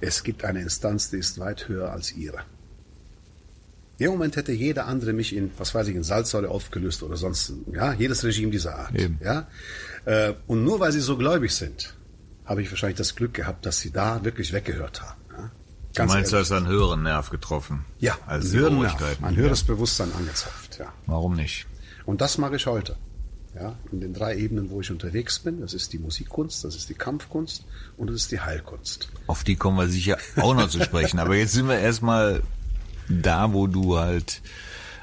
[0.00, 2.44] Es gibt eine Instanz, die ist weit höher als ihre.
[3.98, 7.16] In dem Moment hätte jeder andere mich in, was weiß ich, in Salzsäure aufgelöst oder
[7.16, 9.18] sonst, ja, jedes Regime dieser Art, Eben.
[9.22, 9.48] ja.
[10.04, 11.96] Äh, und nur weil sie so gläubig sind,
[12.48, 15.20] habe ich wahrscheinlich das Glück gehabt, dass sie da wirklich weggehört haben.
[15.30, 15.50] Ja?
[15.94, 17.84] Ganz du meinst, du hast einen höheren Nerv getroffen?
[17.98, 19.66] Ja, als höheren Nerv, ein höheres ja.
[19.74, 20.92] Bewusstsein angezapft, ja.
[21.06, 21.66] Warum nicht?
[22.06, 22.96] Und das mache ich heute.
[23.54, 25.60] Ja, in den drei Ebenen, wo ich unterwegs bin.
[25.60, 27.64] Das ist die Musikkunst, das ist die Kampfkunst
[27.96, 29.08] und das ist die Heilkunst.
[29.26, 31.18] Auf die kommen wir sicher auch noch zu sprechen.
[31.18, 32.42] Aber jetzt sind wir erstmal
[33.08, 34.42] da, wo du halt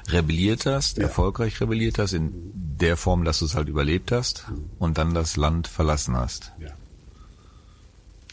[0.08, 1.04] rebelliert hast, ja.
[1.04, 4.70] erfolgreich rebelliert hast, in der Form, dass du es halt überlebt hast mhm.
[4.78, 6.52] und dann das Land verlassen hast.
[6.60, 6.68] Ja.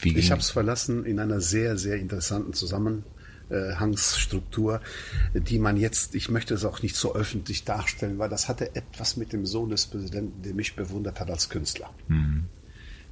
[0.04, 4.80] Wie ich habe es verlassen in einer sehr, sehr interessanten Zusammenhangsstruktur,
[5.34, 9.16] die man jetzt, ich möchte es auch nicht so öffentlich darstellen, weil das hatte etwas
[9.16, 11.90] mit dem Sohn des Präsidenten, der mich bewundert hat als Künstler.
[12.08, 12.44] Mhm.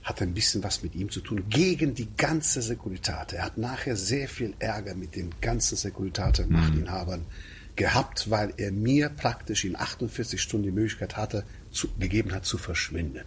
[0.02, 3.36] Hat ein bisschen was mit ihm zu tun, gegen die ganze Sekuritate.
[3.36, 7.76] Er hat nachher sehr viel Ärger mit den ganzen Sekuritate-Machtinhabern mhm.
[7.76, 12.58] gehabt, weil er mir praktisch in 48 Stunden die Möglichkeit hatte, zu, gegeben hat, zu
[12.58, 13.22] verschwinden.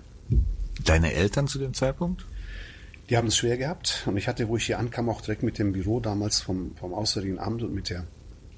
[0.83, 2.25] Deine Eltern zu dem Zeitpunkt?
[3.09, 5.59] Die haben es schwer gehabt und ich hatte, wo ich hier ankam, auch direkt mit
[5.59, 8.05] dem Büro damals vom, vom Auswärtigen Amt und mit, der,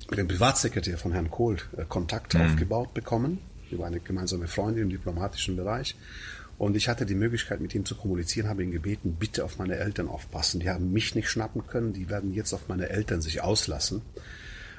[0.10, 2.42] mit dem Privatsekretär von Herrn Kohl äh, Kontakt mhm.
[2.42, 3.40] aufgebaut bekommen
[3.72, 5.96] über eine gemeinsame Freundin im diplomatischen Bereich.
[6.58, 9.76] Und ich hatte die Möglichkeit, mit ihm zu kommunizieren, habe ihn gebeten, bitte auf meine
[9.76, 10.60] Eltern aufpassen.
[10.60, 14.02] Die haben mich nicht schnappen können, die werden jetzt auf meine Eltern sich auslassen.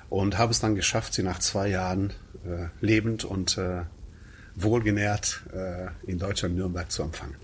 [0.09, 3.83] Und habe es dann geschafft, sie nach zwei Jahren äh, lebend und äh,
[4.57, 7.37] wohlgenährt äh, in Deutschland Nürnberg zu empfangen.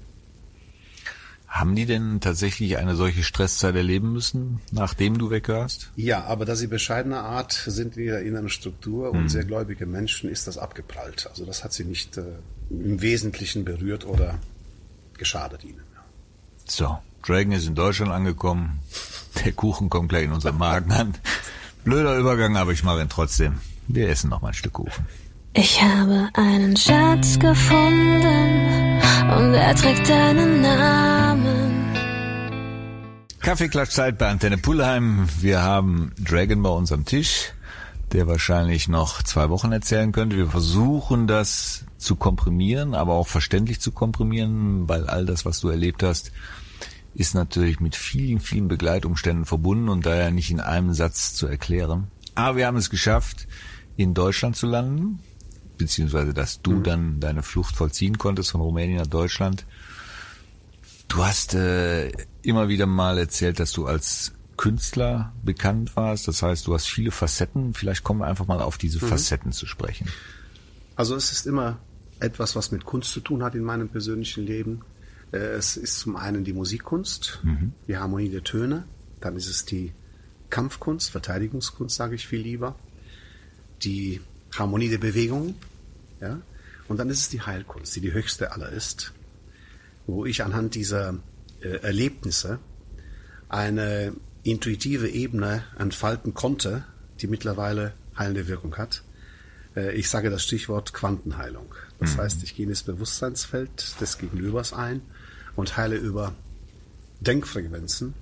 [1.55, 5.93] Haben die denn tatsächlich eine solche Stresszeit erleben müssen, nachdem du weggehörst?
[5.95, 9.29] Ja, aber da sie bescheidener Art sind in ihrer inneren Struktur und hm.
[9.29, 11.29] sehr gläubige Menschen, ist das abgeprallt.
[11.31, 12.25] Also das hat sie nicht äh,
[12.71, 14.41] im Wesentlichen berührt oder
[15.17, 15.85] geschadet ihnen.
[15.95, 16.05] Ja.
[16.67, 18.81] So, Dragon ist in Deutschland angekommen.
[19.45, 21.15] Der Kuchen kommt gleich in unseren Magen an.
[21.85, 23.61] Blöder Übergang, aber ich mache ihn trotzdem.
[23.87, 25.07] Wir essen noch mal ein Stück Kuchen.
[25.53, 28.94] Ich habe einen Schatz gefunden
[29.37, 31.95] und er trägt deinen Namen.
[33.41, 35.29] Kaffeeklatschzeit bei Antenne Pullheim.
[35.41, 37.53] Wir haben Dragon bei uns am Tisch,
[38.13, 40.37] der wahrscheinlich noch zwei Wochen erzählen könnte.
[40.37, 45.69] Wir versuchen das zu komprimieren, aber auch verständlich zu komprimieren, weil all das, was du
[45.69, 46.33] erlebt hast,
[47.15, 52.09] ist natürlich mit vielen, vielen Begleitumständen verbunden und daher nicht in einem Satz zu erklären.
[52.35, 53.47] Aber wir haben es geschafft,
[53.97, 55.21] in Deutschland zu landen
[55.77, 56.83] beziehungsweise dass du mhm.
[56.83, 59.67] dann deine Flucht vollziehen konntest von Rumänien nach Deutschland.
[61.09, 62.11] Du hast äh,
[62.43, 66.29] immer wieder mal erzählt, dass du als Künstler bekannt warst.
[66.29, 67.75] Das heißt, du hast viele Facetten.
[67.75, 69.09] Vielleicht kommen wir einfach mal auf diese mhm.
[69.09, 70.09] Facetten zu sprechen.
[70.97, 71.79] Also es ist immer
[72.21, 74.83] etwas, was mit Kunst zu tun hat in meinem persönlichen Leben.
[75.33, 77.73] Äh, es ist zum einen die Musikkunst, mhm.
[77.89, 78.85] die Harmonie der Töne.
[79.21, 79.93] Dann ist es die
[80.51, 82.77] Kampfkunst, Verteidigungskunst, sage ich viel lieber.
[83.83, 84.21] Die
[84.59, 85.55] Harmonie der Bewegung.
[86.21, 86.41] Ja?
[86.89, 89.13] Und dann ist es die Heilkunst, die die höchste aller ist,
[90.07, 91.19] wo ich anhand dieser
[91.61, 92.59] äh, Erlebnisse
[93.49, 94.13] eine
[94.43, 96.85] intuitive Ebene entfalten konnte,
[97.21, 99.03] die mittlerweile heilende Wirkung hat.
[99.75, 101.75] Äh, ich sage das Stichwort Quantenheilung.
[101.99, 102.21] Das mhm.
[102.21, 105.01] heißt, ich gehe in das Bewusstseinsfeld des Gegenübers ein
[105.57, 106.35] und heile über
[107.21, 108.15] Denkfrequenzen,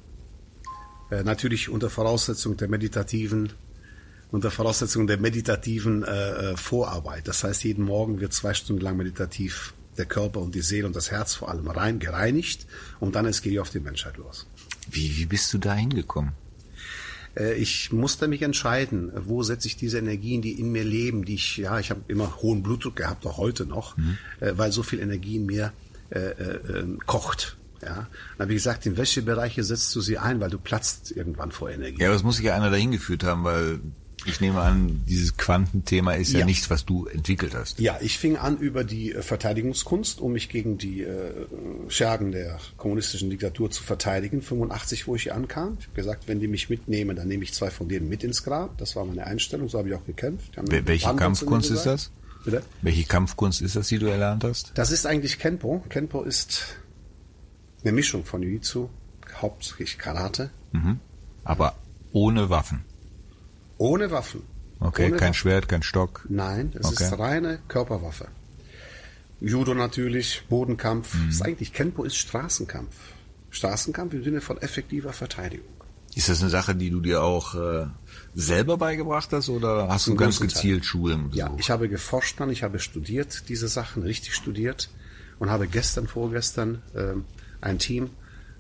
[1.11, 3.53] äh, natürlich unter Voraussetzung der meditativen
[4.33, 7.29] unter Voraussetzung der meditativen äh, äh, Vorarbeit.
[7.29, 10.97] Das heißt, jeden Morgen wird zwei Stunden lang meditativ der Körper und die Seele und
[10.97, 12.67] das Herz vor allem rein gereinigt
[12.99, 14.47] und dann es gehe ich auf die Menschheit los.
[14.91, 16.33] Wie, wie bist du da hingekommen?
[17.37, 21.35] Äh, ich musste mich entscheiden, wo setze ich diese Energien, die in mir leben, die
[21.35, 24.17] ich, ja, ich habe immer hohen Blutdruck gehabt, auch heute noch, mhm.
[24.41, 25.73] äh, weil so viel Energie in mir
[26.11, 27.59] äh, äh, ähm, kocht.
[27.83, 28.07] Ja,
[28.39, 31.69] na wie gesagt, in welche Bereiche setzt du sie ein, weil du platzt irgendwann vor
[31.69, 32.01] Energie.
[32.01, 33.81] Ja, aber es muss sich ja einer dahin geführt haben, weil
[34.27, 36.47] Ich nehme an, dieses Quantenthema ist ja, Ja.
[36.47, 37.81] nichts, was du entwickelt hast.
[37.81, 41.33] Ja, ich fing an über die äh, Verteidigungskunst, um mich gegen die äh,
[41.89, 44.43] Schergen der kommunistischen Diktatur zu verteidigen.
[44.43, 45.77] 85, wo ich hier ankam.
[45.81, 48.45] Ich habe gesagt, wenn die mich mitnehmen, dann nehme ich zwei von denen mit ins
[48.45, 48.79] Grab.
[48.79, 50.53] Das war meine Einstellung, so habe ich auch gekämpft.
[50.57, 52.11] Welche mir Kampfkunst ist das?
[52.45, 52.63] Bitte?
[52.83, 54.73] Welche Kampfkunst ist das, die du erlernt hast?
[54.75, 55.85] Das ist eigentlich Kenpo.
[55.89, 56.77] Kenpo ist
[57.83, 58.89] eine Mischung von Jiu-Jitsu,
[59.41, 60.51] hauptsächlich Karate,
[61.45, 61.77] Aber
[62.13, 62.85] ohne Waffen.
[63.83, 64.43] Ohne Waffen.
[64.81, 65.35] Okay, ohne kein Waffen.
[65.35, 66.25] Schwert, kein Stock.
[66.29, 67.05] Nein, es Okay.
[67.05, 68.29] ist reine Körperwaffe.
[69.41, 71.15] Judo natürlich, Bodenkampf.
[71.15, 71.31] Mhm.
[71.31, 72.95] Ist eigentlich Kenpo ist Straßenkampf.
[73.51, 75.67] Straßenkampf im Sinne von effektiver Verteidigung.
[76.15, 77.87] Ist das eine Sache, die du dir auch äh,
[78.35, 80.55] selber beigebracht hast oder hast du ganz größten Teil.
[80.55, 81.37] gezielt Schulen besucht?
[81.39, 84.91] Ja, ich habe geforscht dann, ich habe studiert diese Sachen, richtig studiert
[85.39, 87.25] und habe gestern, vorgestern ähm,
[87.61, 88.11] ein Team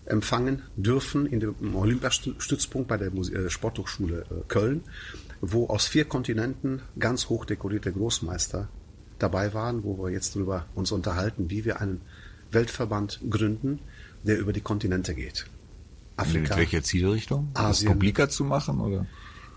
[0.04, 4.82] empfangen dürfen in dem Olympiastützpunkt bei der Muse- äh, Sporthochschule äh, Köln,
[5.40, 8.68] wo aus vier Kontinenten ganz hoch dekorierte Großmeister
[9.18, 12.00] dabei waren, wo wir jetzt darüber uns unterhalten, wie wir einen
[12.50, 13.78] Weltverband gründen,
[14.24, 15.46] der über die Kontinente geht.
[16.32, 17.50] Mit welcher Zielrichtung?
[17.54, 17.92] Das Asien.
[17.92, 19.06] publiker zu machen oder?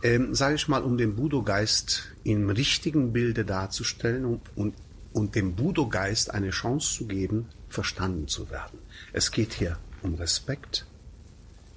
[0.05, 4.75] ähm, sage ich mal, um den Budo-Geist im richtigen Bilde darzustellen und, und,
[5.13, 8.79] und dem Budo-Geist eine Chance zu geben, verstanden zu werden.
[9.13, 10.85] Es geht hier um Respekt,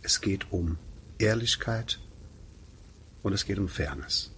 [0.03, 0.79] es geht um
[1.19, 1.99] Ehrlichkeit
[3.23, 4.31] und es geht um Fairness.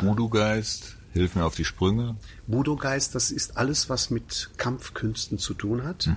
[0.00, 2.16] Voodoo-Geist, hilf mir auf die Sprünge.
[2.46, 6.08] Budo-Geist, das ist alles, was mit Kampfkünsten zu tun hat.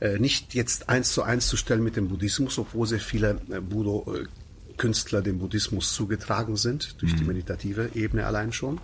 [0.00, 3.60] Äh, nicht jetzt eins zu eins zu stellen mit dem Buddhismus, obwohl sehr viele äh,
[3.60, 8.80] Budo-Künstler dem Buddhismus zugetragen sind, durch die meditative Ebene allein schon.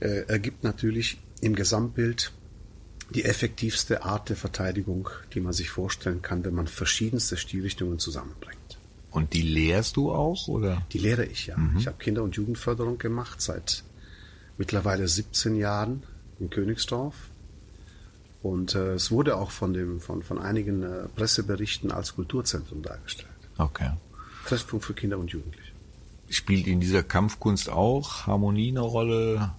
[0.00, 2.32] Äh, ergibt natürlich im Gesamtbild
[3.12, 8.58] die effektivste Art der Verteidigung, die man sich vorstellen kann, wenn man verschiedenste Stilrichtungen zusammenbringt.
[9.10, 10.86] Und die lehrst du auch oder?
[10.92, 11.56] Die lehre ich ja.
[11.78, 13.84] Ich habe Kinder- und Jugendförderung gemacht seit
[14.56, 16.02] mittlerweile 17 Jahren
[16.40, 17.14] in Königsdorf.
[18.42, 23.28] Und äh, es wurde auch von, dem, von, von einigen äh, Presseberichten als Kulturzentrum dargestellt.
[23.58, 23.90] Okay.
[24.46, 25.72] Treffpunkt für Kinder und Jugendliche.
[26.28, 29.52] Spielt in dieser Kampfkunst auch Harmonie eine Rolle?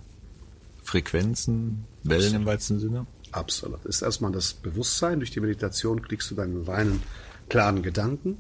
[0.84, 3.06] Frequenzen, Wellen im weitesten Sinne?
[3.34, 3.80] Absolut.
[3.84, 5.20] Das ist erstmal das Bewusstsein.
[5.20, 7.02] Durch die Meditation kriegst du deinen reinen,
[7.50, 8.38] klaren Gedanken.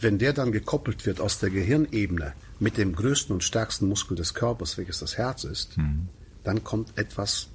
[0.00, 4.34] Wenn der dann gekoppelt wird aus der Gehirnebene mit dem größten und stärksten Muskel des
[4.34, 5.76] Körpers, welches das Herz ist,
[6.44, 7.48] dann kommt etwas,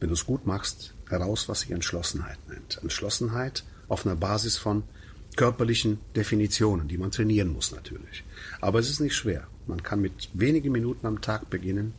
[0.00, 2.78] wenn du es gut machst, heraus, was sich Entschlossenheit nennt.
[2.82, 4.84] Entschlossenheit auf einer Basis von
[5.36, 8.24] körperlichen Definitionen, die man trainieren muss natürlich.
[8.60, 9.46] Aber es ist nicht schwer.
[9.66, 11.94] Man kann mit wenigen Minuten am Tag beginnen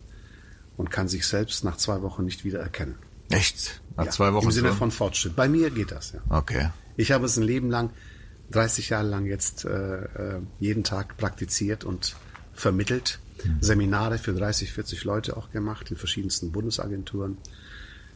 [0.77, 2.95] und kann sich selbst nach zwei Wochen nicht wieder erkennen.
[3.29, 3.81] Echt?
[3.95, 5.35] Nach Ja, zwei Wochen Im Sinne von Fortschritt.
[5.35, 6.19] Bei mir geht das, ja.
[6.29, 6.69] Okay.
[6.97, 7.91] Ich habe es ein Leben lang,
[8.51, 12.15] 30 Jahre lang jetzt äh, äh, jeden Tag praktiziert und
[12.53, 13.19] vermittelt.
[13.61, 17.37] Seminare für 30, 40 Leute auch gemacht in verschiedensten Bundesagenturen.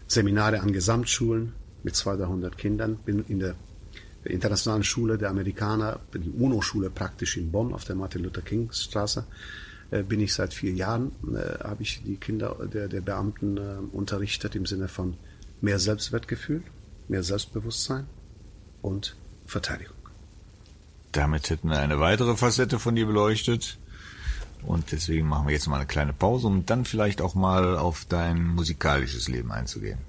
[0.07, 2.97] Seminare an Gesamtschulen mit 200, 300 Kindern.
[2.97, 3.55] Bin in der
[4.25, 8.23] internationalen Schule der Amerikaner, die UNO-Schule praktisch in Bonn auf der Martin
[9.93, 13.75] Äh, bin ich seit vier Jahren, äh, habe ich die Kinder der, der Beamten äh,
[13.91, 15.17] unterrichtet im Sinne von
[15.61, 16.63] mehr Selbstwertgefühl,
[17.07, 18.07] mehr Selbstbewusstsein
[18.81, 19.95] und Verteidigung.
[21.11, 23.77] Damit hätten wir eine weitere Facette von dir beleuchtet.
[24.63, 28.05] Und deswegen machen wir jetzt mal eine kleine Pause, um dann vielleicht auch mal auf
[28.09, 29.99] dein musikalisches Leben einzugehen.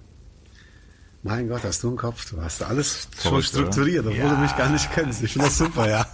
[1.26, 2.30] Mein Gott, hast du einen Kopf?
[2.30, 4.34] Du hast alles schon Verrückt, strukturiert, obwohl oder?
[4.34, 5.22] du mich gar nicht kennst.
[5.22, 6.06] Ich finde das super, ja.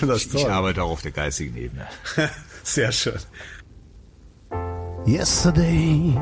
[0.00, 0.50] Ich das Ich toll.
[0.50, 1.86] arbeite auch auf der geistigen Ebene.
[2.62, 3.18] Sehr schön.
[5.06, 6.14] yesterday.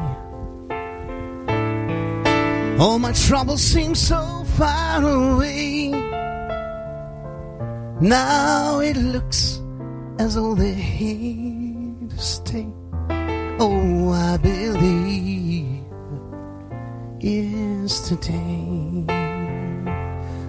[2.78, 5.90] All my troubles seem so far away.
[8.00, 9.62] Now it looks
[10.18, 12.66] as though they're here to stay.
[13.58, 15.55] Oh, I believe
[17.20, 19.04] yesterday.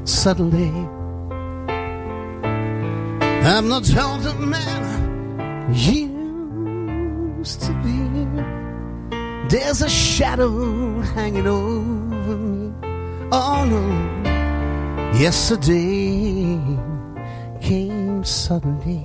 [0.03, 0.71] Suddenly,
[3.45, 7.97] I'm not half the man used to be.
[9.49, 12.73] There's a shadow hanging over me.
[13.31, 13.83] Oh no,
[15.17, 16.59] yesterday
[17.61, 18.99] came suddenly.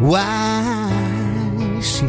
[0.00, 2.06] Why she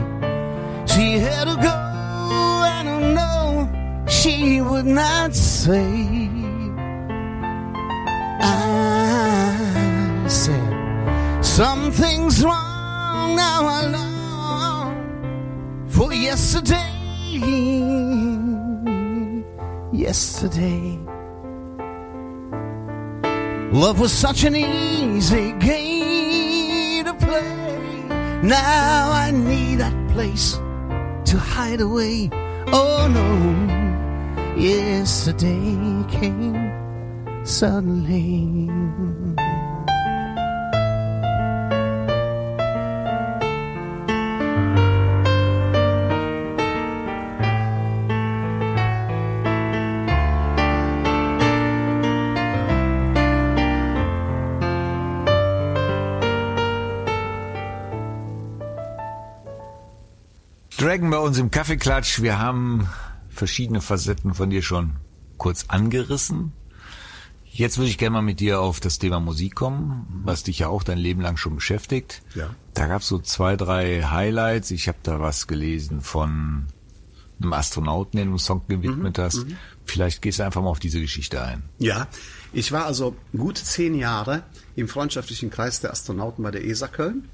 [0.91, 1.69] she had to go?
[1.69, 3.42] I don't know.
[4.23, 6.29] She would not say.
[8.39, 13.65] I said something's wrong now.
[13.67, 14.95] I long
[15.89, 16.93] for yesterday.
[19.91, 20.97] Yesterday.
[23.73, 28.39] Love was such an easy game to play.
[28.41, 30.53] Now I need that place
[31.25, 32.29] to hide away.
[32.67, 33.82] Oh no,
[34.57, 35.77] yesterday
[36.09, 36.71] came
[37.43, 38.69] suddenly.
[60.77, 62.21] Dragon bei uns im Kaffeeklatsch.
[62.21, 62.89] Wir haben
[63.43, 64.91] verschiedene Facetten von dir schon
[65.37, 66.53] kurz angerissen.
[67.43, 70.69] Jetzt würde ich gerne mal mit dir auf das Thema Musik kommen, was dich ja
[70.69, 72.21] auch dein Leben lang schon beschäftigt.
[72.35, 72.55] Ja.
[72.73, 74.71] Da gab es so zwei, drei Highlights.
[74.71, 76.67] Ich habe da was gelesen von
[77.41, 79.45] einem Astronauten, den du einen Song gewidmet hast.
[79.83, 81.63] Vielleicht gehst du einfach mal auf diese Geschichte ein.
[81.79, 82.07] Ja,
[82.53, 84.43] ich war also gut zehn Jahre
[84.77, 87.27] im freundschaftlichen Kreis der Astronauten bei der ESA Köln.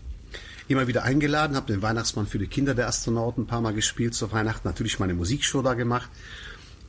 [0.70, 4.14] Immer wieder eingeladen, habe den Weihnachtsmann für die Kinder der Astronauten ein paar Mal gespielt
[4.14, 6.10] zu Weihnachten, natürlich meine Musikshow da gemacht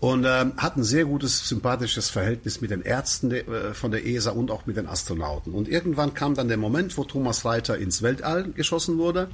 [0.00, 4.06] und ähm, hat ein sehr gutes, sympathisches Verhältnis mit den Ärzten de, äh, von der
[4.06, 5.52] ESA und auch mit den Astronauten.
[5.52, 9.28] Und irgendwann kam dann der Moment, wo Thomas Reiter ins Weltall geschossen wurde.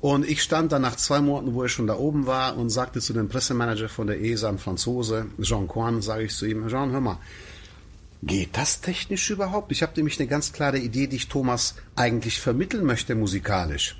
[0.00, 3.00] Und ich stand dann nach zwei Monaten, wo er schon da oben war, und sagte
[3.00, 6.90] zu dem Pressemanager von der ESA, ein Franzose, Jean Quan, sage ich zu ihm, Jean,
[6.90, 7.18] hör mal,
[8.22, 9.72] Geht das technisch überhaupt?
[9.72, 13.96] Ich habe nämlich eine ganz klare Idee, die ich Thomas eigentlich vermitteln möchte musikalisch.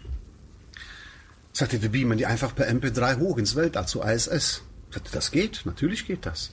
[1.52, 4.62] Sagte, wir beamen die einfach per MP3 hoch ins Weltall zu ISS.
[4.90, 6.52] Sagte, das geht, natürlich geht das.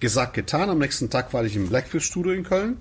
[0.00, 0.68] Gesagt, getan.
[0.68, 2.78] Am nächsten Tag war ich im Blackfish Studio in Köln,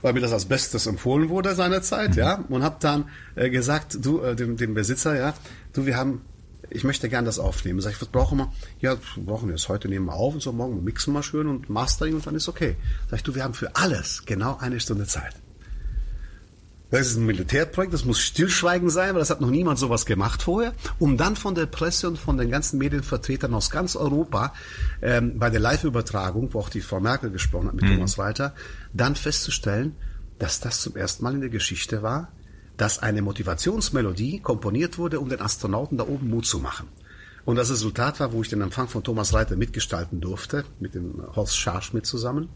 [0.00, 4.20] weil mir das als Bestes empfohlen wurde seinerzeit, ja, und habe dann äh, gesagt, du,
[4.22, 5.34] äh, dem, dem Besitzer, ja,
[5.74, 6.22] du, wir haben
[6.70, 7.80] ich möchte gern das aufnehmen.
[7.80, 8.52] Sag ich, was brauchen wir?
[8.80, 11.46] Ja, wir brauchen wir das heute nehmen wir auf und so morgen mixen wir schön
[11.46, 12.76] und Mastering und dann ist okay.
[13.10, 15.34] Sag ich, du, wir haben für alles genau eine Stunde Zeit.
[16.90, 20.42] Das ist ein Militärprojekt, das muss stillschweigen sein, weil das hat noch niemand sowas gemacht
[20.42, 24.54] vorher, um dann von der Presse und von den ganzen Medienvertretern aus ganz Europa
[25.02, 28.54] ähm, bei der Live-Übertragung, wo auch die Frau Merkel gesprochen hat mit Thomas Reiter,
[28.94, 29.96] dann festzustellen,
[30.38, 32.32] dass das zum ersten Mal in der Geschichte war,
[32.78, 36.88] dass eine Motivationsmelodie komponiert wurde, um den Astronauten da oben Mut zu machen.
[37.44, 41.22] Und das Resultat war, wo ich den Empfang von Thomas Reiter mitgestalten durfte, mit dem
[41.34, 42.48] Horst Scharschmidt zusammen.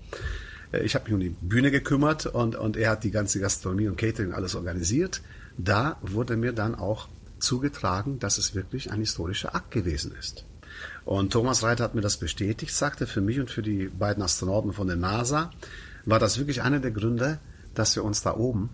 [0.71, 3.89] Äh, Ich habe mich um die Bühne gekümmert und, und er hat die ganze Gastronomie
[3.89, 5.23] und Catering alles organisiert.
[5.59, 7.09] Da wurde mir dann auch
[7.39, 10.45] zugetragen, dass es wirklich ein historischer Akt gewesen ist.
[11.05, 14.73] Und Thomas Reiter hat mir das bestätigt, sagte, für mich und für die beiden Astronauten
[14.73, 15.51] von der NASA
[16.05, 17.41] war das wirklich einer der Gründe,
[17.75, 18.71] dass wir uns da oben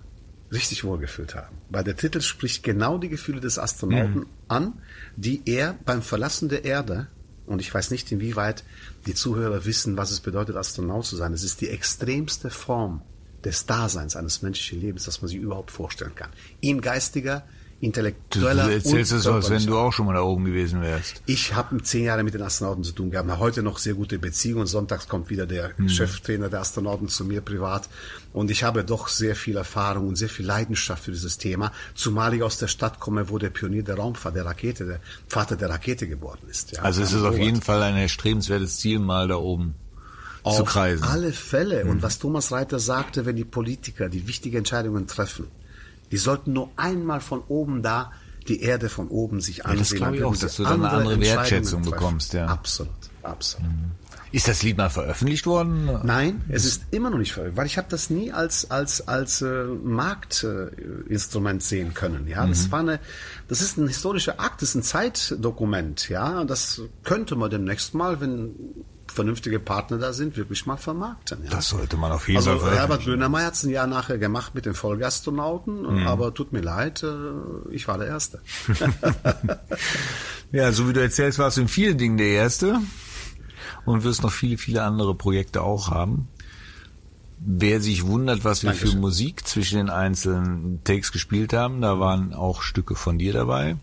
[0.53, 1.57] richtig wohlgefühlt haben.
[1.69, 4.81] Weil der Titel spricht genau die Gefühle des Astronauten an,
[5.17, 7.09] die er beim Verlassen der Erde,
[7.47, 8.63] und ich weiß nicht, inwieweit
[9.07, 11.33] die Zuhörer wissen, was es bedeutet, Astronaut zu sein.
[11.33, 13.03] Es ist die extremste Form
[13.45, 16.31] des Daseins eines menschlichen Lebens, das man sich überhaupt vorstellen kann.
[16.61, 17.47] In geistiger,
[17.81, 20.83] Du intellektueller erzählst und es so, als wenn du auch schon mal da oben gewesen
[20.83, 21.23] wärst.
[21.27, 24.67] ich habe zehn Jahre mit den Astronauten zu tun gehabt, heute noch sehr gute Beziehungen.
[24.67, 27.89] Sonntags kommt wieder der Cheftrainer der Astronauten zu mir privat.
[28.33, 32.35] Und ich habe doch sehr viel Erfahrung und sehr viel Leidenschaft für dieses Thema, zumal
[32.35, 35.71] ich aus der Stadt komme, wo der Pionier der Raumfahrt, der Rakete, der Vater der
[35.71, 36.73] Rakete geworden ist.
[36.73, 39.75] Ja, Also es ist auf jeden Fall ein erstrebenswertes Ziel, mal da oben
[40.43, 41.85] zu auf alle Fälle.
[41.85, 45.47] Und was Thomas Reiter sagte, wenn die Politiker die wichtige Entscheidungen treffen,
[46.11, 48.13] die sollten nur einmal von oben da
[48.49, 49.79] die Erde von oben sich ansehen.
[49.79, 52.47] das glaube ich auch, dass du dann eine andere Wertschätzung bekommst, ja.
[52.47, 52.91] Absolut,
[53.23, 53.69] absolut.
[54.31, 55.89] Ist das Lied mal veröffentlicht worden?
[56.03, 59.41] Nein, es ist immer noch nicht veröffentlicht, weil ich habe das nie als als als
[59.41, 62.29] äh, Marktinstrument äh, sehen können.
[62.29, 63.01] Ja, das war eine,
[63.49, 66.11] das ist ein historischer Akt, das ist ein Zeitdokument.
[66.11, 68.55] Ja, das könnte man demnächst mal, wenn
[69.13, 71.45] vernünftige Partner da sind, wirklich mal vermarkten.
[71.45, 71.51] Ja.
[71.51, 72.77] Das sollte man auf jeden Also Fall.
[72.77, 77.03] Herbert Böhnermeier hat es ein Jahr nachher gemacht mit den Vollgastronauten, aber tut mir leid,
[77.03, 77.09] äh,
[77.71, 78.41] ich war der Erste.
[80.51, 82.81] Ja, so wie du erzählst, warst du in vielen Dingen der Erste
[83.85, 86.29] und wirst noch viele, viele andere Projekte auch haben.
[87.39, 89.01] Wer sich wundert, was wir für Dankeschön.
[89.01, 93.77] Musik zwischen den einzelnen Takes gespielt haben, da waren auch Stücke von dir dabei.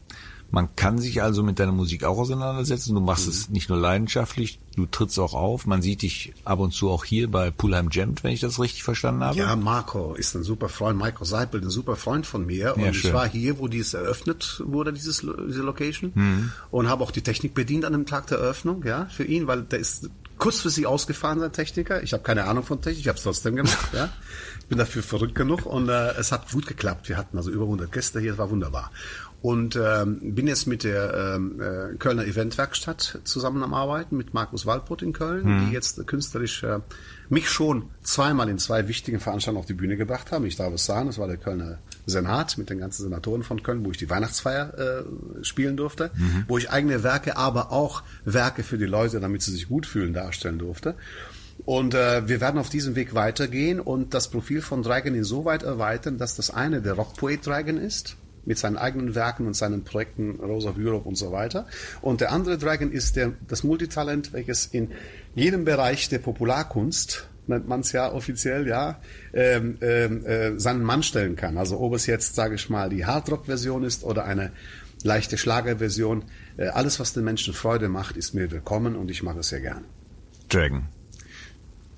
[0.52, 2.96] Man kann sich also mit deiner Musik auch auseinandersetzen.
[2.96, 5.66] Du machst es nicht nur leidenschaftlich, du trittst auch auf.
[5.66, 8.84] Man sieht dich ab und zu auch hier bei Pulheim Jammed, wenn ich das richtig
[8.84, 9.38] verstanden habe.
[9.38, 12.76] Ja, Marco ist ein super Freund, Marco Seipel, ein super Freund von mir.
[12.76, 16.12] Und Ja, ich war hier, wo dies eröffnet wurde, dieses, diese Location.
[16.16, 16.52] Mhm.
[16.72, 19.64] Und habe auch die Technik bedient an dem Tag der Eröffnung, ja, für ihn, weil
[19.64, 22.04] der ist kurzfristig ausgefahren, sein Techniker.
[22.04, 24.10] Ich habe keine Ahnung von Technik, ich habe es trotzdem gemacht, ja.
[24.60, 27.08] Ich bin dafür verrückt genug und äh, es hat gut geklappt.
[27.08, 28.92] Wir hatten also über 100 Gäste hier, es war wunderbar.
[29.46, 34.66] Und ähm, bin jetzt mit der ähm, äh, Kölner Eventwerkstatt zusammen am Arbeiten, mit Markus
[34.66, 36.80] Walpott in Köln, die jetzt künstlerisch äh,
[37.30, 40.48] mich schon zweimal in zwei wichtigen Veranstaltungen auf die Bühne gebracht haben.
[40.48, 41.78] Ich darf es sagen, das war der Kölner
[42.08, 46.46] Senat mit den ganzen Senatoren von Köln, wo ich die Weihnachtsfeier äh, spielen durfte, mhm.
[46.48, 50.16] wo ich eigene Werke, aber auch Werke für die Leute, damit sie sich gut fühlen,
[50.16, 50.96] darstellen durfte.
[51.66, 56.18] Und äh, wir werden auf diesem Weg weitergehen und das Profil von Dragon insoweit erweitern,
[56.18, 60.68] dass das eine der Rockpoet Dragon ist, mit seinen eigenen Werken und seinen Projekten Rose
[60.68, 61.68] of Europe und so weiter.
[62.02, 64.92] Und der andere Dragon ist der, das Multitalent, welches in
[65.34, 69.00] jedem Bereich der Popularkunst nennt man es ja offiziell, ja,
[69.34, 71.58] ähm, ähm, äh, seinen Mann stellen kann.
[71.58, 74.52] Also ob es jetzt, sage ich mal, die Hardrock-Version ist oder eine
[75.04, 76.24] leichte Schlagerversion,
[76.58, 79.62] äh, alles, was den Menschen Freude macht, ist mir willkommen und ich mache es sehr
[79.62, 79.86] gern.
[80.50, 80.86] Dragon.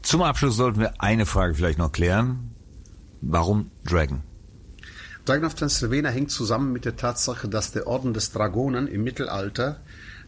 [0.01, 2.51] Zum Abschluss sollten wir eine Frage vielleicht noch klären.
[3.21, 4.21] Warum Dragon?
[5.27, 9.81] Dragon of Transylvania hängt zusammen mit der Tatsache, dass der Orden des Dragonen im Mittelalter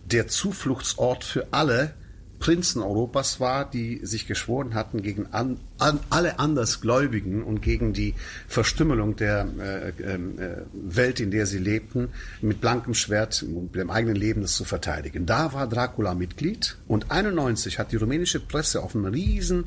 [0.03, 1.93] der Zufluchtsort für alle
[2.39, 8.13] Prinzen Europas war, die sich geschworen hatten gegen an, an, alle Andersgläubigen und gegen die
[8.47, 12.09] Verstümmelung der äh, ähm, äh, Welt, in der sie lebten,
[12.41, 15.25] mit blankem Schwert und dem eigenen Leben das zu verteidigen.
[15.25, 19.65] Da war Dracula Mitglied und 91 hat die rumänische Presse auf einem riesen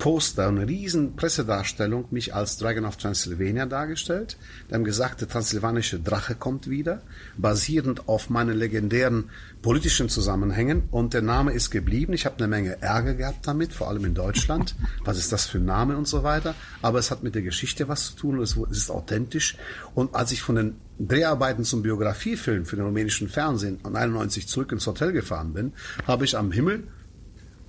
[0.00, 4.38] Poster, eine riesen Pressedarstellung mich als Dragon of Transylvania dargestellt.
[4.68, 7.02] Die haben gesagt, der transsilvanische Drache kommt wieder,
[7.36, 9.28] basierend auf meinen legendären
[9.60, 10.84] politischen Zusammenhängen.
[10.90, 12.14] Und der Name ist geblieben.
[12.14, 14.74] Ich habe eine Menge Ärger gehabt damit, vor allem in Deutschland.
[15.04, 16.54] Was ist das für ein Name und so weiter.
[16.80, 18.40] Aber es hat mit der Geschichte was zu tun.
[18.40, 19.58] Es ist authentisch.
[19.94, 24.72] Und als ich von den Dreharbeiten zum Biografiefilm für den rumänischen Fernsehen an 91 zurück
[24.72, 25.74] ins Hotel gefahren bin,
[26.06, 26.84] habe ich am Himmel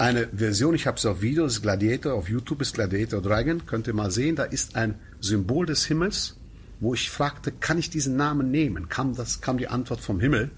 [0.02, 3.68] eine Version, ich habe es auf Video, das ist Gladiator, auf YouTube ist Gladiator Dragon,
[3.68, 6.38] könnt ihr mal sehen, da ist ein Symbol des Himmels,
[6.80, 8.90] wo ich fragte, kann ich diesen Namen nehmen?
[8.90, 10.50] Kam, das, kam die Antwort vom Himmel,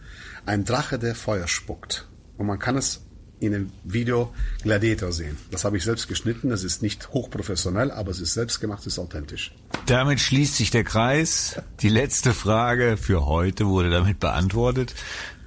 [0.45, 2.07] ein Drache, der Feuer spuckt.
[2.37, 3.01] Und man kann es
[3.41, 5.37] in dem Video Gladiator sehen.
[5.51, 8.93] Das habe ich selbst geschnitten, das ist nicht hochprofessionell, aber es ist selbst gemacht, es
[8.93, 9.53] ist authentisch.
[9.85, 11.61] Damit schließt sich der Kreis.
[11.81, 14.95] Die letzte Frage für heute wurde damit beantwortet.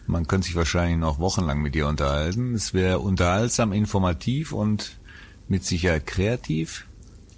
[0.07, 2.55] Man könnte sich wahrscheinlich noch wochenlang mit dir unterhalten.
[2.55, 4.99] Es wäre unterhaltsam, informativ und
[5.49, 6.87] mit Sicherheit kreativ.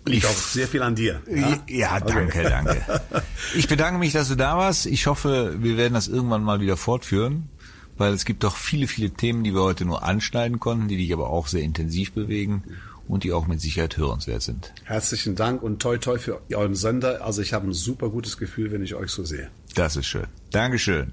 [0.06, 1.22] Liegt auch sehr viel an dir.
[1.30, 2.48] Ja, ja danke, okay.
[2.48, 3.00] danke.
[3.54, 4.86] Ich bedanke mich, dass du da warst.
[4.86, 7.48] Ich hoffe, wir werden das irgendwann mal wieder fortführen,
[7.96, 11.12] weil es gibt doch viele, viele Themen, die wir heute nur anschneiden konnten, die dich
[11.12, 12.64] aber auch sehr intensiv bewegen
[13.06, 14.72] und die auch mit Sicherheit hörenswert sind.
[14.84, 17.24] Herzlichen Dank und toi toi für euren Sender.
[17.24, 19.50] Also ich habe ein super gutes Gefühl, wenn ich euch so sehe.
[19.74, 20.26] Das ist schön.
[20.50, 21.12] Dankeschön.